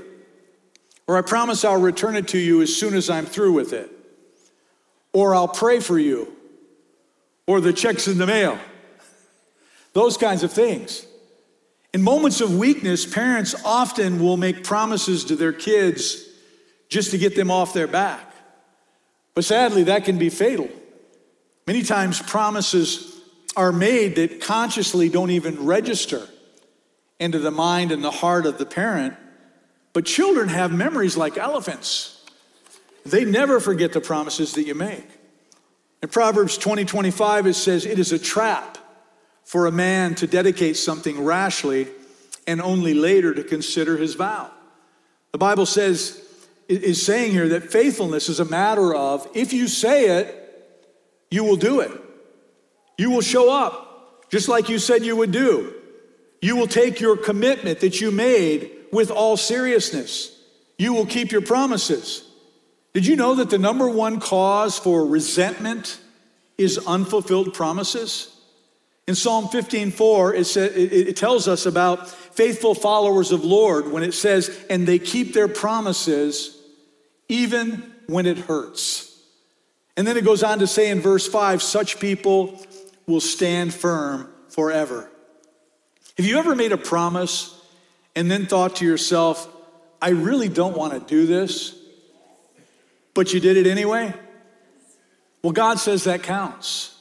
[1.06, 3.90] Or I promise I'll return it to you as soon as I'm through with it?
[5.12, 6.35] Or I'll pray for you?
[7.46, 8.58] Or the checks in the mail.
[9.92, 11.06] Those kinds of things.
[11.94, 16.22] In moments of weakness, parents often will make promises to their kids
[16.88, 18.34] just to get them off their back.
[19.34, 20.68] But sadly, that can be fatal.
[21.66, 23.18] Many times, promises
[23.56, 26.26] are made that consciously don't even register
[27.18, 29.14] into the mind and the heart of the parent.
[29.92, 32.22] But children have memories like elephants,
[33.04, 35.06] they never forget the promises that you make.
[36.02, 38.78] In Proverbs 20 25, it says, It is a trap
[39.44, 41.88] for a man to dedicate something rashly
[42.46, 44.50] and only later to consider his vow.
[45.32, 46.22] The Bible says,
[46.68, 50.42] is saying here that faithfulness is a matter of if you say it,
[51.30, 51.92] you will do it.
[52.98, 55.74] You will show up just like you said you would do.
[56.40, 60.40] You will take your commitment that you made with all seriousness.
[60.78, 62.25] You will keep your promises.
[62.96, 66.00] Did you know that the number one cause for resentment
[66.56, 68.34] is unfulfilled promises?
[69.06, 74.48] In Psalm 15:4, it, it tells us about faithful followers of Lord when it says,
[74.70, 76.58] and they keep their promises
[77.28, 79.14] even when it hurts.
[79.98, 82.64] And then it goes on to say in verse 5, such people
[83.06, 85.10] will stand firm forever.
[86.16, 87.60] Have you ever made a promise
[88.14, 89.46] and then thought to yourself,
[90.00, 91.82] I really don't want to do this?
[93.16, 94.14] But you did it anyway?
[95.42, 96.94] Well, God says that counts.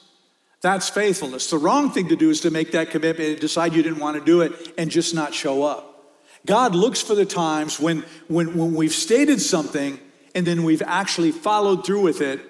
[0.62, 1.50] That's faithfulness.
[1.50, 4.16] The wrong thing to do is to make that commitment and decide you didn't want
[4.18, 6.14] to do it and just not show up.
[6.46, 10.00] God looks for the times when, when, when we've stated something
[10.34, 12.40] and then we've actually followed through with it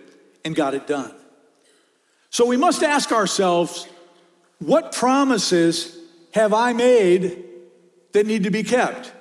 [0.44, 1.12] and got it done.
[2.31, 3.88] So we must ask ourselves
[4.61, 5.98] what promises
[6.33, 7.42] have I made
[8.12, 9.12] that need to be kept?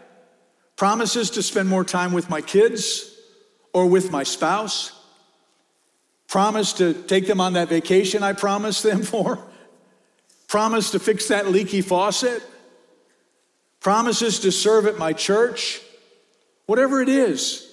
[0.75, 3.14] Promises to spend more time with my kids
[3.75, 4.93] or with my spouse?
[6.29, 9.38] Promise to take them on that vacation I promised them for?
[10.47, 12.41] Promise to fix that leaky faucet?
[13.81, 15.81] Promises to serve at my church?
[16.67, 17.69] Whatever it is.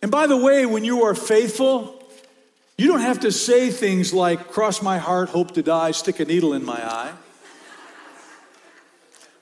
[0.00, 2.00] And by the way, when you are faithful,
[2.78, 6.24] you don't have to say things like, cross my heart, hope to die, stick a
[6.24, 7.12] needle in my eye.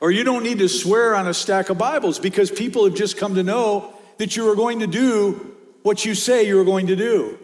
[0.00, 3.18] Or you don't need to swear on a stack of Bibles because people have just
[3.18, 5.49] come to know that you are going to do
[5.82, 7.38] what you say you are going to do.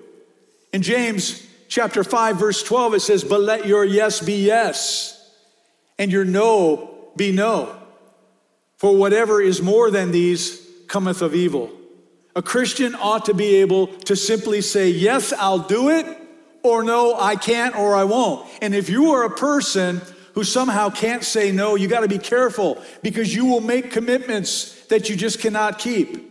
[0.73, 5.19] In James chapter 5 verse 12 it says, "But let your yes be yes
[5.99, 7.75] and your no be no.
[8.77, 11.71] For whatever is more than these cometh of evil."
[12.35, 16.07] A Christian ought to be able to simply say, "Yes, I'll do it,"
[16.63, 20.03] or "No, I can't or I won't." And if you are a person
[20.35, 24.75] who somehow can't say no, you got to be careful because you will make commitments
[24.89, 26.26] that you just cannot keep.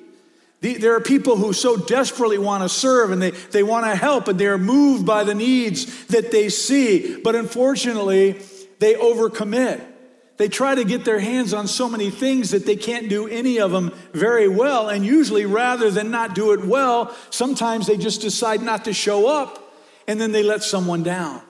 [0.61, 4.27] There are people who so desperately want to serve and they, they want to help
[4.27, 8.41] and they're moved by the needs that they see, but unfortunately,
[8.79, 9.85] they overcommit.
[10.37, 13.59] They try to get their hands on so many things that they can't do any
[13.59, 14.89] of them very well.
[14.89, 19.27] And usually, rather than not do it well, sometimes they just decide not to show
[19.27, 19.61] up
[20.07, 21.41] and then they let someone down.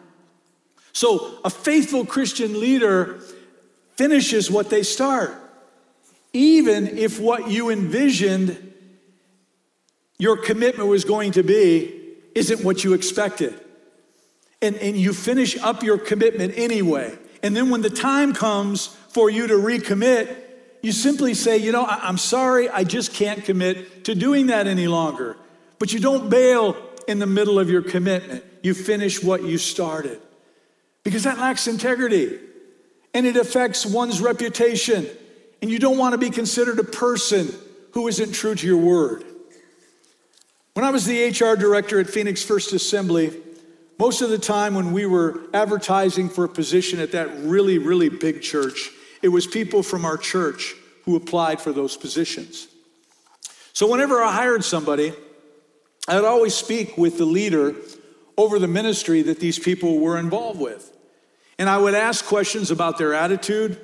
[0.94, 3.20] So a faithful Christian leader
[3.96, 5.34] finishes what they start,
[6.32, 8.74] even if what you envisioned
[10.18, 12.02] your commitment was going to be
[12.34, 13.60] isn't what you expected.
[14.62, 17.18] And, and you finish up your commitment anyway.
[17.44, 20.36] And then when the time comes for you to recommit,
[20.82, 24.88] you simply say, you know, I'm sorry, I just can't commit to doing that any
[24.88, 25.38] longer.
[25.80, 28.44] But you don't bail in the middle of your commitment.
[28.64, 30.20] You finish what you started
[31.04, 32.40] because that lacks integrity
[33.14, 35.08] and it affects one's reputation.
[35.62, 37.54] And you don't want to be considered a person
[37.94, 39.24] who isn't true to your word.
[40.76, 43.32] When I was the HR director at Phoenix First Assembly,
[43.98, 48.10] most of the time when we were advertising for a position at that really, really
[48.10, 52.68] big church, it was people from our church who applied for those positions.
[53.72, 55.14] So whenever I hired somebody,
[56.10, 57.74] I would always speak with the leader
[58.38, 60.92] over the ministry that these people were involved with.
[61.58, 63.80] And I would ask questions about their attitude.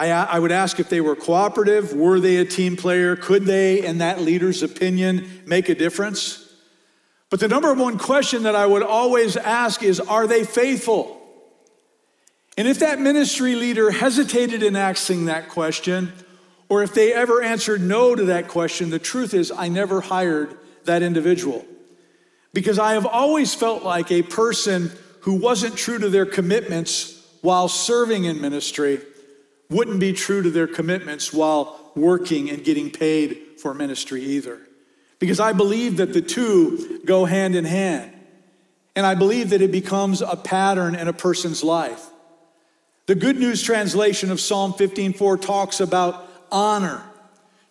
[0.00, 1.92] I, I, would ask if they were cooperative.
[1.92, 3.16] Were they a team player?
[3.16, 6.50] Could they, in that leader's opinion, make a difference?
[7.28, 11.20] But the number one question that I would always ask is Are they faithful?
[12.56, 16.14] And if that ministry leader hesitated in asking that question,
[16.70, 20.56] or if they ever answered no to that question, the truth is, I never hired
[20.84, 21.66] that individual.
[22.54, 27.68] Because I have always felt like a person who wasn't true to their commitments while
[27.68, 29.00] serving in ministry
[29.70, 34.60] wouldn't be true to their commitments while working and getting paid for ministry either.
[35.18, 38.12] Because I believe that the two go hand in hand.
[38.96, 42.04] And I believe that it becomes a pattern in a person's life.
[43.06, 47.02] The Good News translation of Psalm 15:4 talks about honor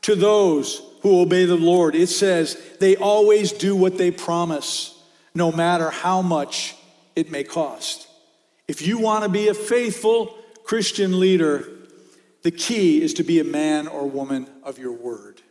[0.02, 1.96] to those who obey the Lord.
[1.96, 4.98] It says, they always do what they promise,
[5.34, 6.76] no matter how much
[7.16, 8.08] it may cost.
[8.68, 11.68] If you want to be a faithful Christian leader,
[12.44, 15.42] the key is to be a man or woman of your word.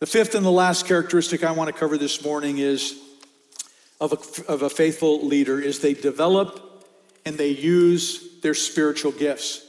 [0.00, 2.98] The fifth and the last characteristic I want to cover this morning is
[4.00, 6.86] of a, of a faithful leader is they develop
[7.24, 9.66] and they use their spiritual gifts.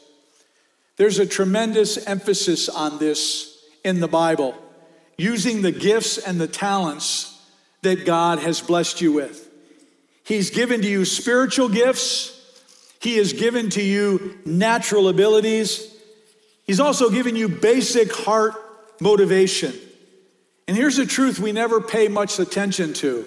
[0.97, 4.55] There's a tremendous emphasis on this in the Bible,
[5.17, 7.31] using the gifts and the talents
[7.81, 9.49] that God has blessed you with.
[10.23, 12.31] He's given to you spiritual gifts.
[12.99, 15.94] He has given to you natural abilities.
[16.65, 18.53] He's also given you basic heart
[18.99, 19.73] motivation.
[20.67, 23.25] And here's the truth we never pay much attention to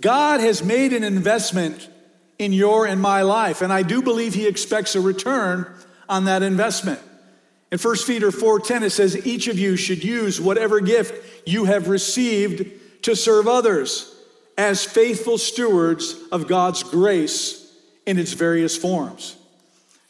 [0.00, 1.88] God has made an investment
[2.38, 5.72] in your and my life, and I do believe He expects a return
[6.08, 7.00] on that investment.
[7.72, 11.14] In 1 Peter 4:10 it says each of you should use whatever gift
[11.46, 12.70] you have received
[13.02, 14.14] to serve others
[14.58, 17.72] as faithful stewards of God's grace
[18.06, 19.36] in its various forms.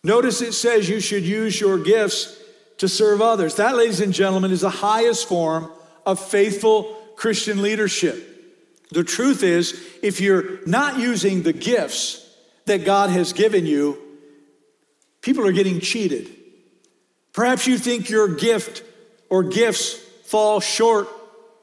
[0.02, 2.40] Notice it says you should use your gifts
[2.78, 3.56] to serve others.
[3.56, 5.70] That, ladies and gentlemen, is the highest form
[6.04, 8.32] of faithful Christian leadership.
[8.90, 12.22] The truth is, if you're not using the gifts
[12.66, 13.98] that God has given you,
[15.22, 16.30] people are getting cheated.
[17.32, 18.82] Perhaps you think your gift
[19.28, 21.08] or gifts fall short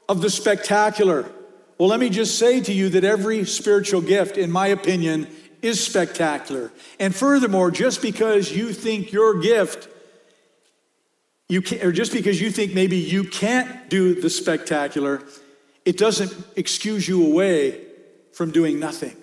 [0.08, 1.30] of the spectacular
[1.78, 5.26] well, let me just say to you that every spiritual gift, in my opinion,
[5.60, 6.70] is spectacular.
[7.00, 9.88] And furthermore, just because you think your gift,
[11.48, 15.22] you can, or just because you think maybe you can't do the spectacular,
[15.84, 17.80] it doesn't excuse you away
[18.32, 19.16] from doing nothing.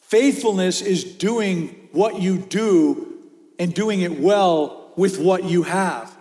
[0.00, 3.18] Faithfulness is doing what you do
[3.58, 6.16] and doing it well with what you have.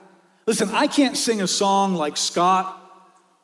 [0.45, 2.76] Listen, I can't sing a song like Scott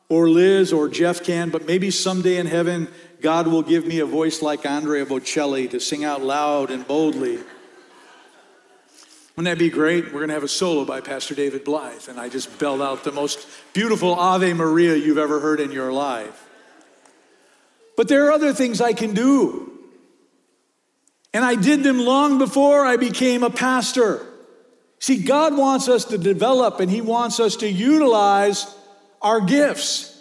[0.08, 2.88] or Liz or Jeff can, but maybe someday in heaven,
[3.20, 7.38] God will give me a voice like Andrea Bocelli to sing out loud and boldly.
[9.36, 10.06] Wouldn't that be great?
[10.06, 13.04] We're going to have a solo by Pastor David Blythe, and I just belled out
[13.04, 16.48] the most beautiful Ave Maria you've ever heard in your life.
[17.98, 19.72] But there are other things I can do.
[21.34, 24.24] And I did them long before I became a pastor.
[25.00, 28.74] See, God wants us to develop and He wants us to utilize
[29.20, 30.18] our gifts.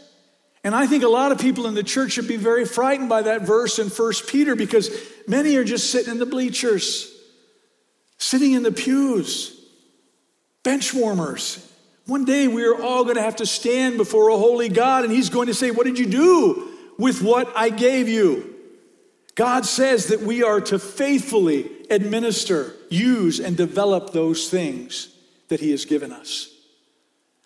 [0.65, 3.21] And I think a lot of people in the church should be very frightened by
[3.21, 4.89] that verse in 1 Peter because
[5.25, 7.14] many are just sitting in the bleachers,
[8.17, 9.59] sitting in the pews,
[10.63, 11.71] bench warmers.
[12.05, 15.13] One day we are all going to have to stand before a holy God and
[15.13, 18.55] He's going to say, What did you do with what I gave you?
[19.35, 25.09] God says that we are to faithfully administer, use, and develop those things
[25.49, 26.54] that He has given us.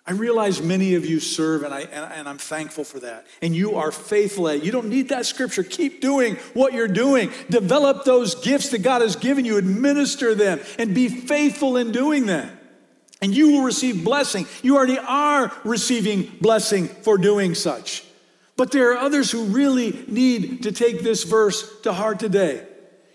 [0.09, 3.27] I realize many of you serve, and, I, and, I'm thankful for that.
[3.43, 4.63] And you are faithful at it.
[4.63, 5.61] You don't need that scripture.
[5.61, 7.29] Keep doing what you're doing.
[7.51, 12.25] Develop those gifts that God has given you, administer them, and be faithful in doing
[12.25, 12.49] them.
[13.21, 14.47] And you will receive blessing.
[14.63, 18.03] You already are receiving blessing for doing such.
[18.57, 22.65] But there are others who really need to take this verse to heart today.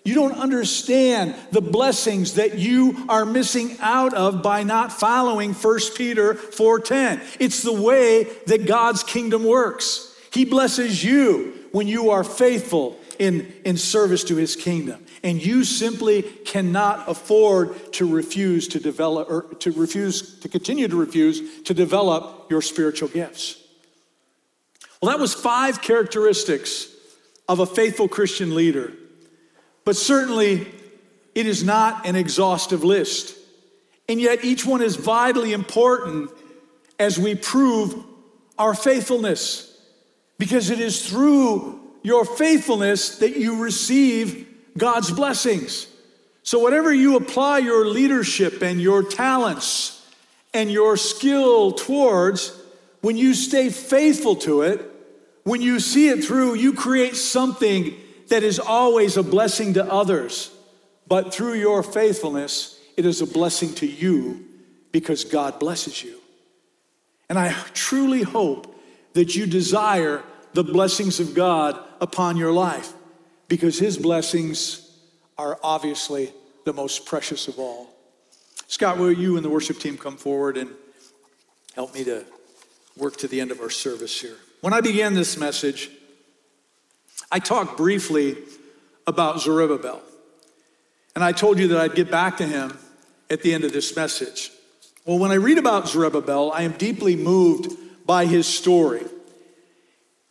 [0.05, 5.95] You don't understand the blessings that you are missing out of by not following 1
[5.97, 7.23] Peter 4:10.
[7.41, 10.13] It's the way that God's kingdom works.
[10.31, 15.05] He blesses you when you are faithful in, in service to his kingdom.
[15.23, 20.97] And you simply cannot afford to refuse to develop or to refuse to continue to
[20.97, 23.57] refuse to develop your spiritual gifts.
[25.01, 26.89] Well, that was five characteristics
[27.49, 28.93] of a faithful Christian leader.
[29.85, 30.66] But certainly,
[31.35, 33.37] it is not an exhaustive list.
[34.09, 36.30] And yet, each one is vitally important
[36.99, 37.95] as we prove
[38.59, 39.70] our faithfulness.
[40.39, 45.87] Because it is through your faithfulness that you receive God's blessings.
[46.43, 50.07] So, whatever you apply your leadership and your talents
[50.53, 52.59] and your skill towards,
[53.01, 54.91] when you stay faithful to it,
[55.45, 57.95] when you see it through, you create something
[58.35, 60.51] that is always a blessing to others.
[61.07, 64.45] But through your faithfulness, it is a blessing to you
[64.91, 66.18] because God blesses you.
[67.28, 68.76] And I truly hope
[69.12, 72.93] that you desire the blessings of God upon your life
[73.47, 74.91] because His blessings
[75.39, 76.32] are obviously
[76.64, 77.89] the most precious of all.
[78.66, 80.70] Scott, will you and the worship team come forward and
[81.76, 82.24] help me to
[82.97, 84.39] work to the end of our service here?
[84.61, 85.89] When I began this message,
[87.31, 88.37] I talked briefly
[89.07, 90.01] about Zerubbabel.
[91.14, 92.77] And I told you that I'd get back to him
[93.31, 94.51] at the end of this message.
[95.05, 97.72] Well, when I read about Zerubbabel, I am deeply moved
[98.07, 99.05] by his story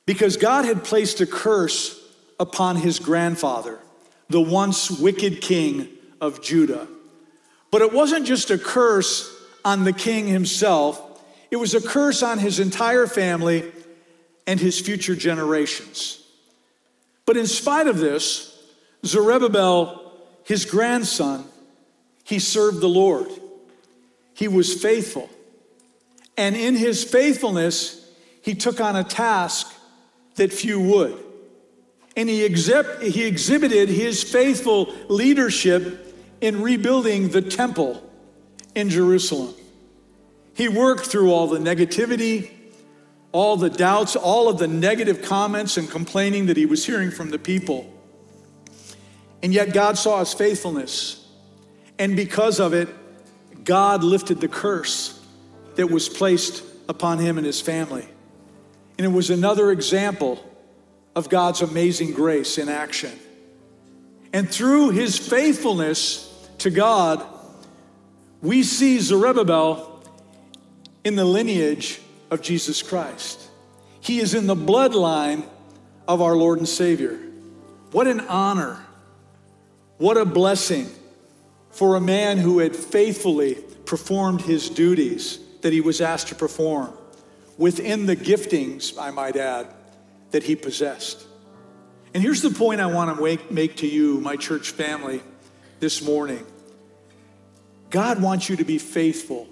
[0.06, 2.00] because God had placed a curse
[2.39, 3.80] upon his grandfather,
[4.30, 5.88] the once wicked king
[6.20, 6.88] of Judah.
[7.72, 9.30] But it wasn't just a curse
[9.64, 11.02] on the king himself,
[11.50, 13.72] it was a curse on his entire family
[14.48, 16.23] and his future generations.
[17.26, 18.58] But in spite of this,
[19.06, 20.12] Zerubbabel,
[20.44, 21.46] his grandson,
[22.24, 23.30] he served the Lord.
[24.34, 25.30] He was faithful.
[26.38, 28.10] And in his faithfulness,
[28.42, 29.74] he took on a task
[30.36, 31.18] that few would.
[32.16, 38.04] And he, he exhibited his faithful leadership in rebuilding the temple
[38.76, 39.54] in Jerusalem.
[40.56, 42.52] He worked through all the negativity,
[43.34, 47.32] all the doubts, all of the negative comments and complaining that he was hearing from
[47.32, 47.92] the people.
[49.42, 51.28] And yet God saw his faithfulness.
[52.00, 52.88] And because of it,
[53.66, 55.20] God lifted the curse
[55.76, 58.08] that was placed upon him and his family.
[58.98, 60.44] And it was another example
[61.16, 63.12] of God's amazing grace in action.
[64.32, 66.30] And through his faithfulness
[66.60, 67.26] to God,
[68.42, 70.04] we see Zerubbabel
[71.04, 72.00] in the lineage
[72.34, 73.40] of Jesus Christ.
[74.02, 75.46] He is in the bloodline
[76.08, 77.20] of our Lord and Savior.
[77.92, 78.84] What an honor.
[79.98, 80.90] What a blessing
[81.70, 83.56] for a man who had faithfully
[83.86, 86.92] performed his duties that he was asked to perform
[87.58, 89.68] within the giftings, I might add,
[90.32, 91.26] that he possessed.
[92.16, 95.22] And here's the point I want to make, make to you, my church family,
[95.80, 96.46] this morning
[97.92, 99.48] God wants you to be faithful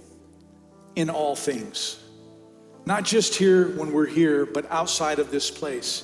[0.96, 2.01] in all things,
[2.86, 6.04] not just here when we're here, but outside of this place.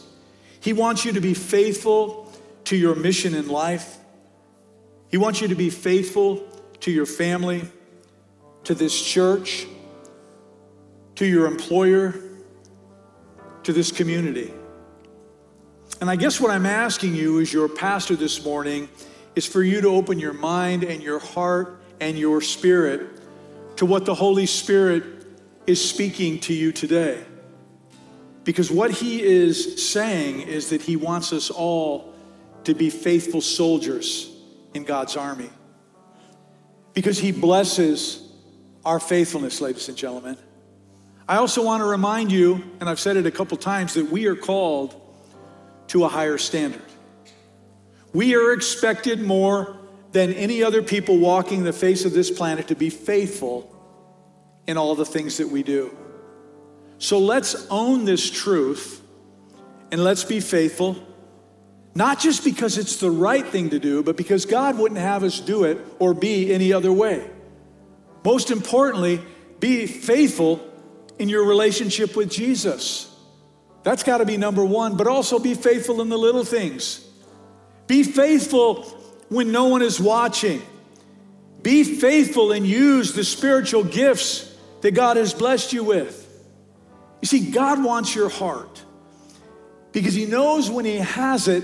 [0.60, 2.32] He wants you to be faithful
[2.66, 3.98] to your mission in life.
[5.10, 6.48] He wants you to be faithful
[6.82, 7.64] to your family,
[8.66, 9.66] to this church,
[11.16, 12.16] to your employer,
[13.64, 14.54] to this community.
[16.00, 18.88] And I guess what I'm asking you as your pastor this morning
[19.36, 23.10] is for you to open your mind and your heart and your spirit
[23.78, 25.17] to what the Holy Spirit
[25.68, 27.24] is speaking to you today.
[28.46, 32.14] Because what he is saying is that he wants us all
[32.64, 34.32] to be faithful soldiers
[34.74, 35.50] in God's army.
[36.94, 38.24] Because he blesses
[38.86, 40.38] our faithfulness, ladies and gentlemen.
[41.28, 44.28] I also want to remind you, and I've said it a couple times, that we
[44.28, 45.00] are called
[45.88, 46.82] to a higher standard.
[48.14, 49.78] We are expected more
[50.14, 53.77] than any other people walking the face of this planet to be faithful
[54.68, 55.96] in all the things that we do.
[57.00, 59.02] So let's own this truth
[59.92, 60.98] and let's be faithful,
[61.96, 65.40] not just because it's the right thing to do, but because God wouldn't have us
[65.40, 67.30] do it or be any other way.
[68.26, 69.22] Most importantly,
[69.60, 70.62] be faithful
[71.18, 73.14] in your relationship with Jesus.
[73.84, 77.08] That's got to be number one, but also be faithful in the little things.
[77.88, 78.84] Be faithful
[79.30, 80.62] when no one is watching.
[81.64, 84.47] Be faithful and use the spiritual gifts
[84.82, 86.24] that God has blessed you with.
[87.22, 88.84] You see, God wants your heart
[89.92, 91.64] because He knows when He has it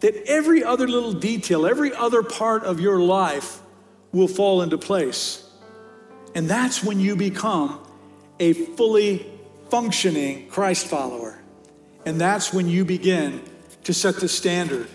[0.00, 3.60] that every other little detail, every other part of your life
[4.12, 5.48] will fall into place.
[6.34, 7.80] And that's when you become
[8.40, 9.26] a fully
[9.70, 11.38] functioning Christ follower.
[12.04, 13.42] And that's when you begin
[13.84, 14.88] to set the standard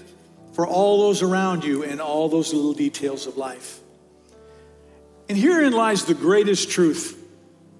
[0.53, 3.79] for all those around you and all those little details of life.
[5.29, 7.16] And herein lies the greatest truth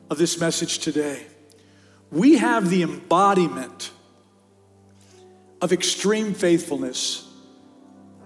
[0.10, 1.26] of this message today.
[2.12, 3.92] We have the embodiment
[5.62, 7.28] of extreme faithfulness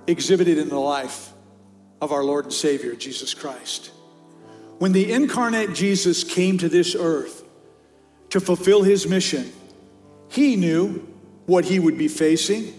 [0.08, 1.32] exhibited in the life
[2.02, 3.92] of our Lord and Savior, Jesus Christ.
[4.80, 7.44] When the incarnate Jesus came to this earth
[8.30, 9.52] to fulfill his mission,
[10.30, 11.08] he knew
[11.46, 12.74] what he would be facing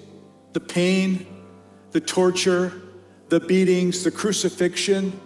[0.53, 1.27] the pain,
[1.93, 2.83] the torture,
[3.29, 5.19] the beatings, the crucifixion.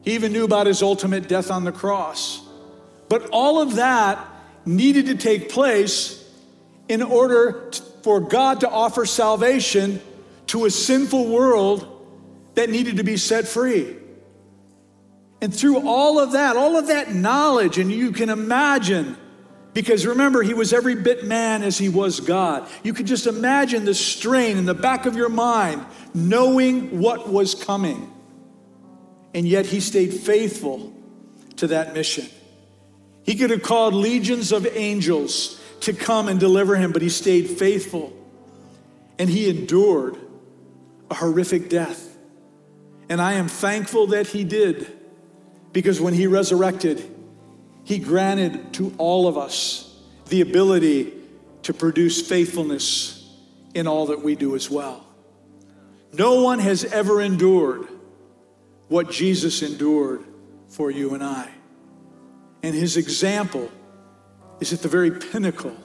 [0.00, 2.45] He even knew about his ultimate death on the cross.
[3.08, 4.24] But all of that
[4.64, 6.22] needed to take place
[6.88, 7.70] in order
[8.02, 10.00] for God to offer salvation
[10.48, 11.92] to a sinful world
[12.54, 13.96] that needed to be set free.
[15.40, 19.16] And through all of that, all of that knowledge, and you can imagine,
[19.74, 22.66] because remember, he was every bit man as he was God.
[22.82, 25.84] You could just imagine the strain in the back of your mind,
[26.14, 28.12] knowing what was coming.
[29.34, 30.94] And yet he stayed faithful
[31.56, 32.26] to that mission.
[33.26, 37.50] He could have called legions of angels to come and deliver him, but he stayed
[37.50, 38.12] faithful.
[39.18, 40.16] And he endured
[41.10, 42.16] a horrific death.
[43.08, 44.96] And I am thankful that he did,
[45.72, 47.04] because when he resurrected,
[47.84, 49.96] he granted to all of us
[50.28, 51.12] the ability
[51.62, 53.28] to produce faithfulness
[53.74, 55.04] in all that we do as well.
[56.12, 57.88] No one has ever endured
[58.88, 60.24] what Jesus endured
[60.68, 61.50] for you and I.
[62.62, 63.70] And his example
[64.60, 65.76] is at the very pinnacle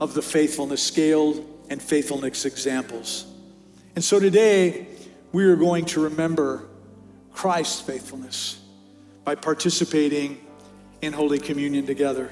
[0.00, 3.26] of the faithfulness scale and faithfulness examples.
[3.94, 4.86] And so today,
[5.32, 6.68] we are going to remember
[7.32, 8.60] Christ's faithfulness
[9.24, 10.44] by participating
[11.00, 12.30] in Holy Communion together.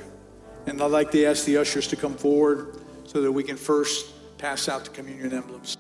[0.67, 4.13] And I'd like to ask the ushers to come forward so that we can first
[4.39, 5.77] pass out the communion emblems.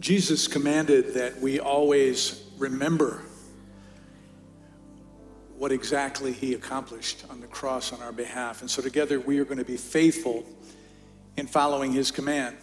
[0.00, 3.22] Jesus commanded that we always remember
[5.64, 8.60] what exactly he accomplished on the cross on our behalf.
[8.60, 10.44] And so together we are going to be faithful
[11.38, 12.58] in following his command.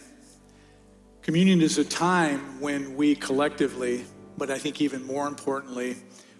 [1.20, 4.04] Communion is a time when we collectively,
[4.38, 5.96] but I think even more importantly,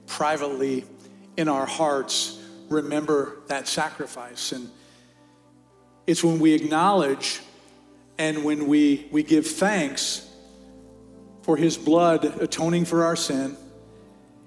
[0.06, 0.84] privately
[1.36, 4.52] in our hearts, remember that sacrifice.
[4.52, 4.70] And
[6.06, 7.40] it's when we acknowledge
[8.18, 10.30] and when we, we give thanks
[11.42, 13.56] for his blood atoning for our sin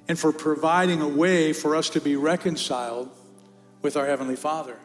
[0.08, 3.10] and for providing a way for us to be reconciled
[3.82, 4.78] with our Heavenly Father.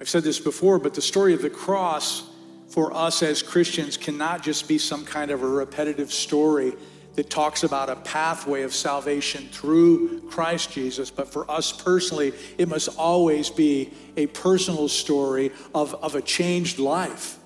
[0.00, 2.28] I've said this before, but the story of the cross
[2.70, 6.72] for us as Christians cannot just be some kind of a repetitive story
[7.16, 11.10] that talks about a pathway of salvation through Christ Jesus.
[11.10, 16.78] But for us personally, it must always be a personal story of, of a changed
[16.78, 17.38] life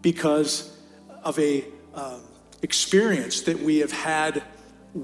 [0.00, 0.76] because
[1.22, 2.22] of a um,
[2.62, 4.42] experience that we have had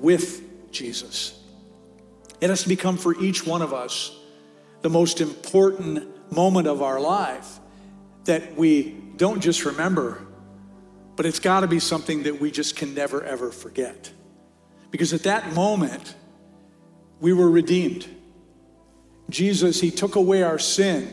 [0.00, 1.38] with Jesus.
[2.40, 4.16] It has to become for each one of us
[4.80, 7.60] the most important moment of our life
[8.24, 10.24] that we don't just remember,
[11.16, 14.10] but it's got to be something that we just can never, ever forget.
[14.90, 16.14] Because at that moment,
[17.20, 18.06] we were redeemed.
[19.30, 21.12] Jesus, He took away our sin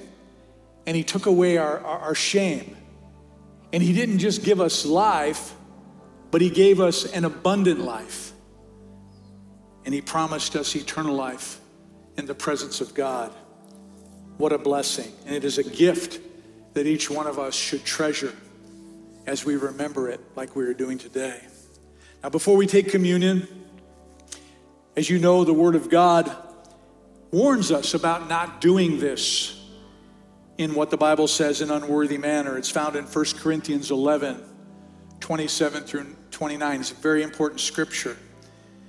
[0.88, 2.76] and He took away our, our, our shame.
[3.72, 5.54] And He didn't just give us life,
[6.32, 8.29] but He gave us an abundant life.
[9.90, 11.60] And He promised us eternal life
[12.16, 13.32] in the presence of God.
[14.38, 15.12] What a blessing.
[15.26, 16.20] And it is a gift
[16.76, 18.36] that each one of us should treasure
[19.26, 21.42] as we remember it, like we are doing today.
[22.22, 23.48] Now, before we take communion,
[24.96, 26.38] as you know, the Word of God
[27.32, 29.60] warns us about not doing this
[30.60, 32.60] in what the Bible says an unworthy manner.
[32.60, 34.40] It's found in 1 Corinthians 11,
[35.20, 36.80] 27 through 29.
[36.80, 38.16] It's a very important scripture.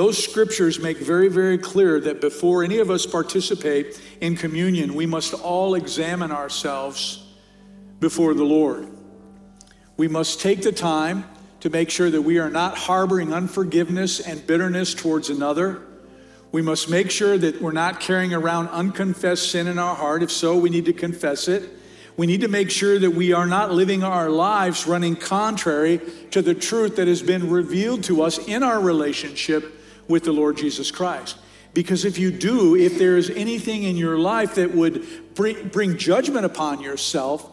[0.00, 5.04] Those scriptures make very, very clear that before any of us participate in communion, we
[5.04, 7.22] must all examine ourselves
[7.98, 8.88] before the Lord.
[9.98, 11.26] We must take the time
[11.60, 15.82] to make sure that we are not harboring unforgiveness and bitterness towards another.
[16.50, 20.22] We must make sure that we're not carrying around unconfessed sin in our heart.
[20.22, 21.68] If so, we need to confess it.
[22.16, 26.40] We need to make sure that we are not living our lives running contrary to
[26.40, 29.76] the truth that has been revealed to us in our relationship
[30.10, 31.38] with the Lord Jesus Christ.
[31.72, 36.44] Because if you do, if there is anything in your life that would bring, judgment
[36.44, 37.48] upon yourself,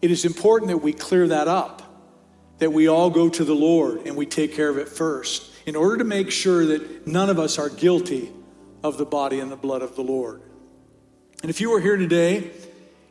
[0.00, 1.82] it is important that we clear that up,
[2.58, 5.76] that we all go to the Lord and we take care of it first, in
[5.76, 8.32] order to make sure that none of us are guilty
[8.82, 10.40] of the body and the blood of the Lord.
[11.42, 12.50] And if you are here today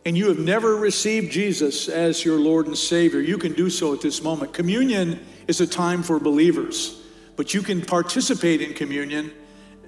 [0.03, 3.93] and you have never received Jesus as your Lord and Savior, you can do so
[3.93, 4.51] at this moment.
[4.51, 6.98] Communion is a time for believers,
[7.39, 9.31] but you can participate in communion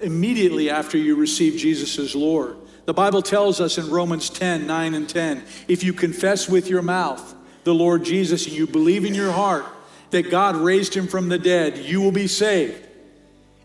[0.00, 2.56] immediately after you receive Jesus as Lord.
[2.86, 6.80] The Bible tells us in Romans 10 9 and 10 if you confess with your
[6.80, 7.34] mouth
[7.64, 9.66] the Lord Jesus and you believe in your heart
[10.12, 12.88] that God raised him from the dead, you will be saved.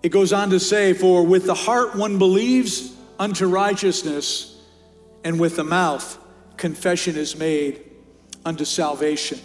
[0.04, 4.62] It goes on to say, For with the heart one believes unto righteousness,
[5.24, 6.20] and with the mouth
[6.58, 7.90] confession is made
[8.44, 9.40] unto salvation.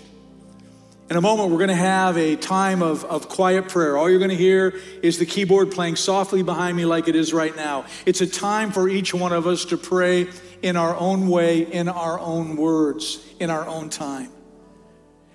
[1.11, 3.99] In a moment, we're going to have a time of, of quiet prayer.
[3.99, 7.35] All you're going to hear is the keyboard playing softly behind me, like it is
[7.35, 7.85] right now.
[8.07, 10.29] It's a time for each one of us to pray
[10.63, 14.31] in our own way, in our own words, in our own time.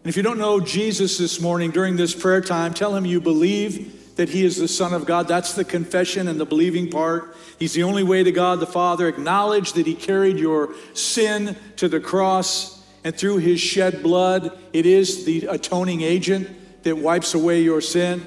[0.04, 3.20] And if you don't know Jesus this morning during this prayer time, tell him you
[3.20, 5.28] believe that he is the Son of God.
[5.28, 7.36] That's the confession and the believing part.
[7.60, 9.08] He's the only way to God the Father.
[9.08, 12.77] Acknowledge that he carried your sin to the cross,
[13.08, 18.22] and through his shed blood, it is the atoning agent that wipes away your sin.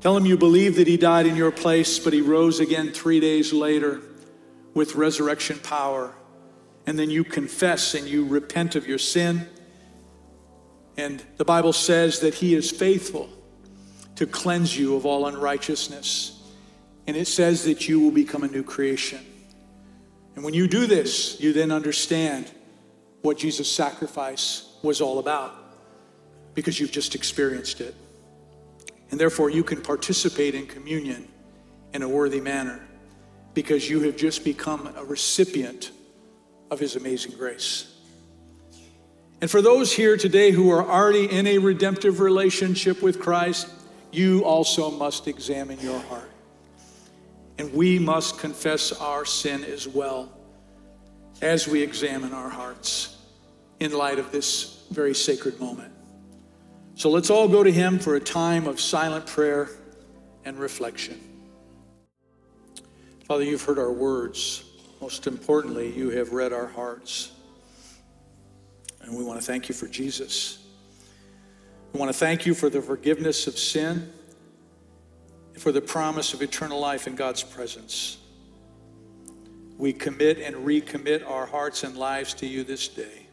[0.00, 3.20] Tell him you believe that he died in your place, but he rose again three
[3.20, 4.00] days later
[4.74, 6.12] with resurrection power.
[6.88, 9.48] And then you confess and you repent of your sin.
[10.96, 13.30] And the Bible says that he is faithful
[14.16, 16.52] to cleanse you of all unrighteousness.
[17.06, 19.20] And it says that you will become a new creation.
[20.34, 22.50] And when you do this, you then understand
[23.22, 25.54] what Jesus' sacrifice was all about
[26.54, 27.94] because you've just experienced it.
[29.10, 31.28] And therefore, you can participate in communion
[31.94, 32.86] in a worthy manner
[33.54, 35.90] because you have just become a recipient
[36.70, 37.88] of His amazing grace.
[39.40, 43.68] And for those here today who are already in a redemptive relationship with Christ,
[44.10, 46.30] you also must examine your heart.
[47.58, 50.32] And we must confess our sin as well
[51.42, 53.18] as we examine our hearts
[53.80, 55.92] in light of this very sacred moment.
[56.94, 59.68] So let's all go to Him for a time of silent prayer
[60.44, 61.20] and reflection.
[63.24, 64.64] Father, you've heard our words.
[65.00, 67.32] Most importantly, you have read our hearts.
[69.00, 70.64] And we want to thank you for Jesus.
[71.92, 74.12] We want to thank you for the forgiveness of sin,
[75.54, 78.18] and for the promise of eternal life in God's presence.
[79.82, 83.26] We commit and recommit our hearts and lives to you this day.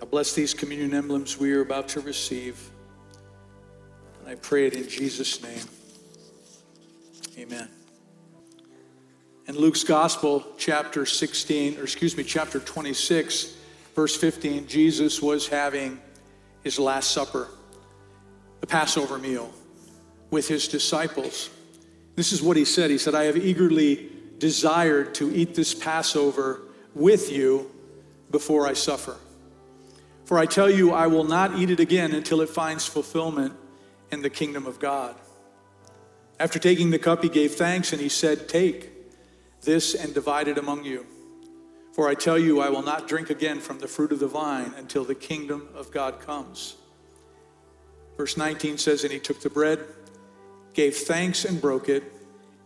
[0.00, 2.70] I bless these communion emblems we are about to receive.
[4.20, 5.64] And I pray it in Jesus' name.
[7.36, 7.68] Amen.
[9.48, 13.56] In Luke's Gospel, chapter 16, or excuse me, chapter 26,
[13.96, 16.00] verse 15, Jesus was having
[16.62, 17.48] his Last Supper,
[18.60, 19.52] the Passover meal,
[20.30, 21.50] with his disciples.
[22.14, 22.92] This is what he said.
[22.92, 24.13] He said, I have eagerly
[24.44, 26.60] desired to eat this Passover
[26.94, 27.70] with you
[28.30, 29.16] before I suffer.
[30.26, 33.54] For I tell you, I will not eat it again until it finds fulfillment
[34.10, 35.14] in the kingdom of God.
[36.38, 38.90] After taking the cup, he gave thanks and he said, Take
[39.62, 41.06] this and divide it among you.
[41.94, 44.74] For I tell you, I will not drink again from the fruit of the vine
[44.76, 46.76] until the kingdom of God comes.
[48.18, 49.80] Verse 19 says, And he took the bread,
[50.74, 52.04] gave thanks and broke it,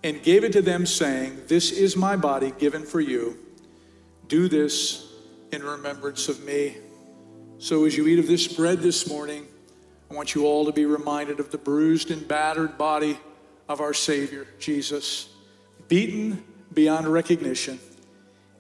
[0.03, 3.39] and gave it to them, saying, This is my body given for you.
[4.29, 5.13] Do this
[5.53, 6.77] in remembrance of me.
[7.59, 9.47] So as you eat of this bread this morning,
[10.11, 13.19] I want you all to be reminded of the bruised and battered body
[13.69, 15.29] of our Savior, Jesus,
[15.89, 17.79] beaten beyond recognition.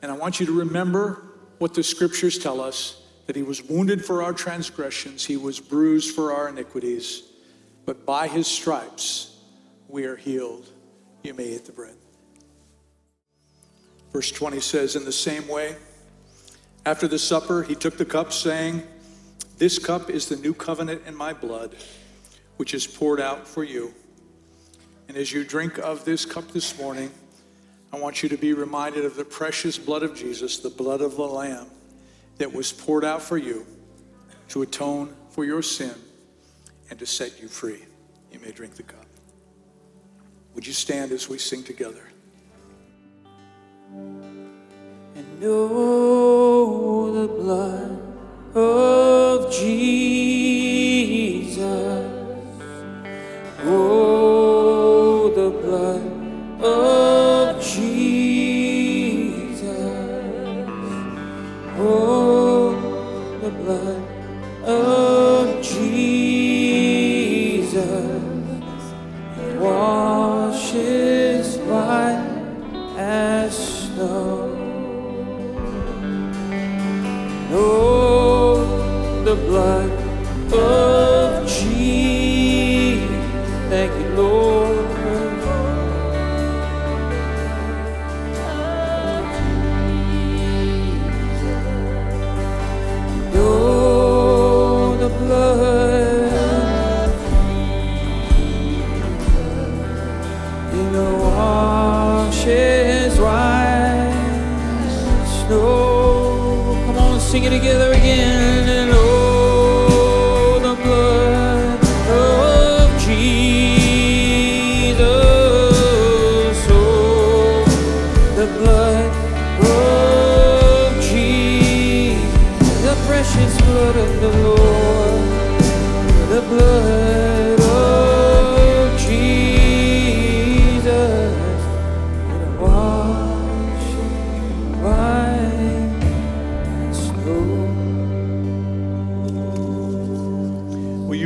[0.03, 1.23] And I want you to remember
[1.59, 6.15] what the scriptures tell us that he was wounded for our transgressions, he was bruised
[6.15, 7.23] for our iniquities,
[7.85, 9.39] but by his stripes
[9.87, 10.67] we are healed.
[11.23, 11.97] You may eat the bread.
[14.13, 15.77] Verse 20 says, In the same way,
[16.87, 18.83] after the supper, he took the cup, saying,
[19.59, 21.77] This cup is the new covenant in my blood,
[22.57, 23.93] which is poured out for you.
[25.09, 27.11] And as you drink of this cup this morning,
[27.93, 31.17] I want you to be reminded of the precious blood of Jesus, the blood of
[31.17, 31.67] the Lamb
[32.37, 33.67] that was poured out for you
[34.49, 35.95] to atone for your sin
[36.91, 37.85] and to set you free.
[38.33, 39.08] You may drink the cup.
[40.55, 42.09] Would you stand as we sing together?
[45.15, 48.01] And know the blood
[48.55, 50.28] of Jesus.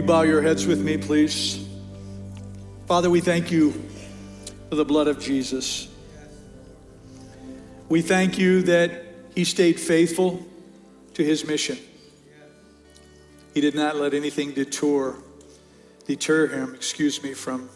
[0.02, 1.64] You bow your heads with me, please?
[2.88, 3.70] Father, we thank you
[4.68, 5.86] for the blood of Jesus.
[7.88, 9.04] We thank you that
[9.36, 10.44] he stayed faithful
[11.14, 11.78] to his mission.
[13.54, 15.18] He did not let anything detour,
[16.04, 17.68] deter him, excuse me, from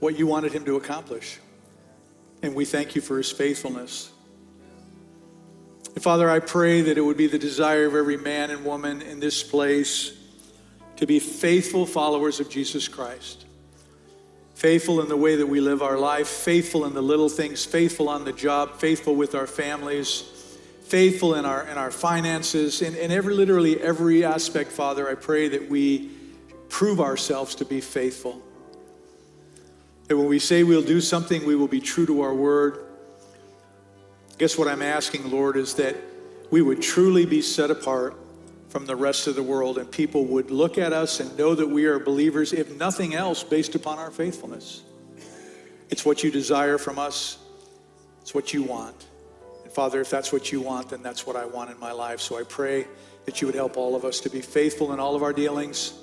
[0.00, 1.38] what you wanted him to accomplish.
[2.42, 4.10] And we thank you for his faithfulness.
[5.94, 9.00] And Father, I pray that it would be the desire of every man and woman
[9.00, 10.18] in this place
[10.96, 13.44] to be faithful followers of Jesus Christ.
[14.54, 18.08] Faithful in the way that we live our life, faithful in the little things, faithful
[18.08, 20.22] on the job, faithful with our families,
[20.84, 25.08] faithful in our in our finances, in, in every literally every aspect, Father.
[25.08, 26.10] I pray that we
[26.68, 28.40] prove ourselves to be faithful.
[30.06, 32.84] That when we say we'll do something, we will be true to our word.
[34.38, 35.96] Guess what I'm asking, Lord, is that
[36.50, 38.16] we would truly be set apart
[38.74, 41.68] from the rest of the world and people would look at us and know that
[41.68, 44.82] we are believers, if nothing else, based upon our faithfulness.
[45.90, 47.38] It's what you desire from us,
[48.20, 49.06] it's what you want.
[49.62, 52.18] And Father, if that's what you want, then that's what I want in my life.
[52.18, 52.88] So I pray
[53.26, 55.94] that you would help all of us to be faithful in all of our dealings,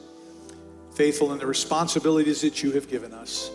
[0.95, 3.51] faithful in the responsibilities that you have given us.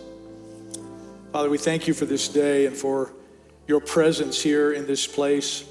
[1.31, 3.13] Father, we thank you for this day and for
[3.65, 5.63] your presence here in this place.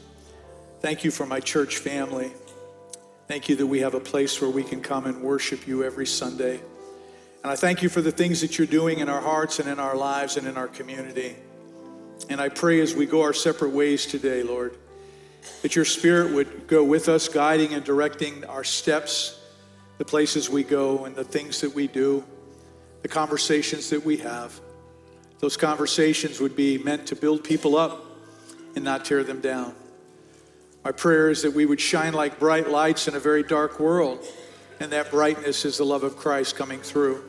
[0.80, 2.32] Thank you for my church family.
[3.28, 6.06] Thank you that we have a place where we can come and worship you every
[6.06, 6.60] Sunday.
[7.42, 9.80] And I thank you for the things that you're doing in our hearts and in
[9.80, 11.34] our lives and in our community.
[12.28, 14.76] And I pray as we go our separate ways today, Lord,
[15.62, 19.40] that your spirit would go with us, guiding and directing our steps,
[19.98, 22.24] the places we go, and the things that we do,
[23.02, 24.60] the conversations that we have.
[25.40, 28.04] Those conversations would be meant to build people up
[28.76, 29.74] and not tear them down.
[30.86, 34.24] My prayer is that we would shine like bright lights in a very dark world,
[34.78, 37.28] and that brightness is the love of Christ coming through.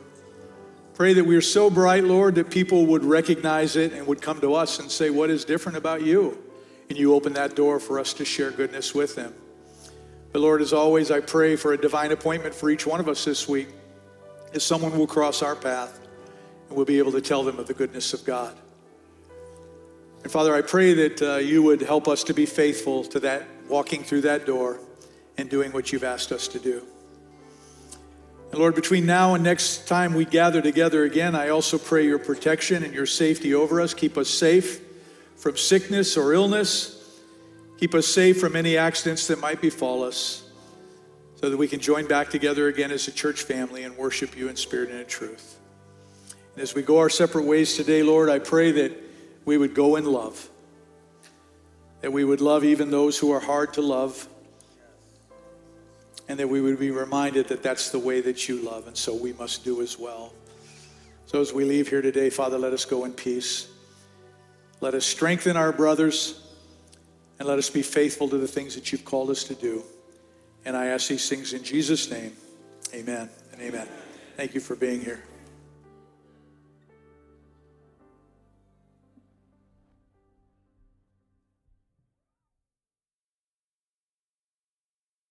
[0.94, 4.40] Pray that we are so bright, Lord, that people would recognize it and would come
[4.42, 6.38] to us and say, What is different about you?
[6.88, 9.34] And you open that door for us to share goodness with them.
[10.30, 13.24] But Lord, as always, I pray for a divine appointment for each one of us
[13.24, 13.70] this week,
[14.54, 15.98] as someone will cross our path
[16.68, 18.54] and we'll be able to tell them of the goodness of God.
[20.22, 23.46] And Father, I pray that uh, you would help us to be faithful to that,
[23.68, 24.80] walking through that door
[25.36, 26.82] and doing what you've asked us to do.
[28.50, 32.18] And Lord, between now and next time we gather together again, I also pray your
[32.18, 33.94] protection and your safety over us.
[33.94, 34.80] Keep us safe
[35.36, 36.94] from sickness or illness.
[37.78, 40.44] Keep us safe from any accidents that might befall us
[41.36, 44.48] so that we can join back together again as a church family and worship you
[44.48, 45.58] in spirit and in truth.
[46.54, 49.07] And as we go our separate ways today, Lord, I pray that
[49.48, 50.50] we would go in love,
[52.02, 54.28] that we would love even those who are hard to love,
[56.28, 59.14] and that we would be reminded that that's the way that you love, and so
[59.14, 60.34] we must do as well.
[61.24, 63.68] So as we leave here today, Father, let us go in peace.
[64.82, 66.42] Let us strengthen our brothers,
[67.38, 69.82] and let us be faithful to the things that you've called us to do.
[70.66, 72.36] And I ask these things in Jesus' name.
[72.92, 73.88] Amen and amen.
[74.36, 75.22] Thank you for being here.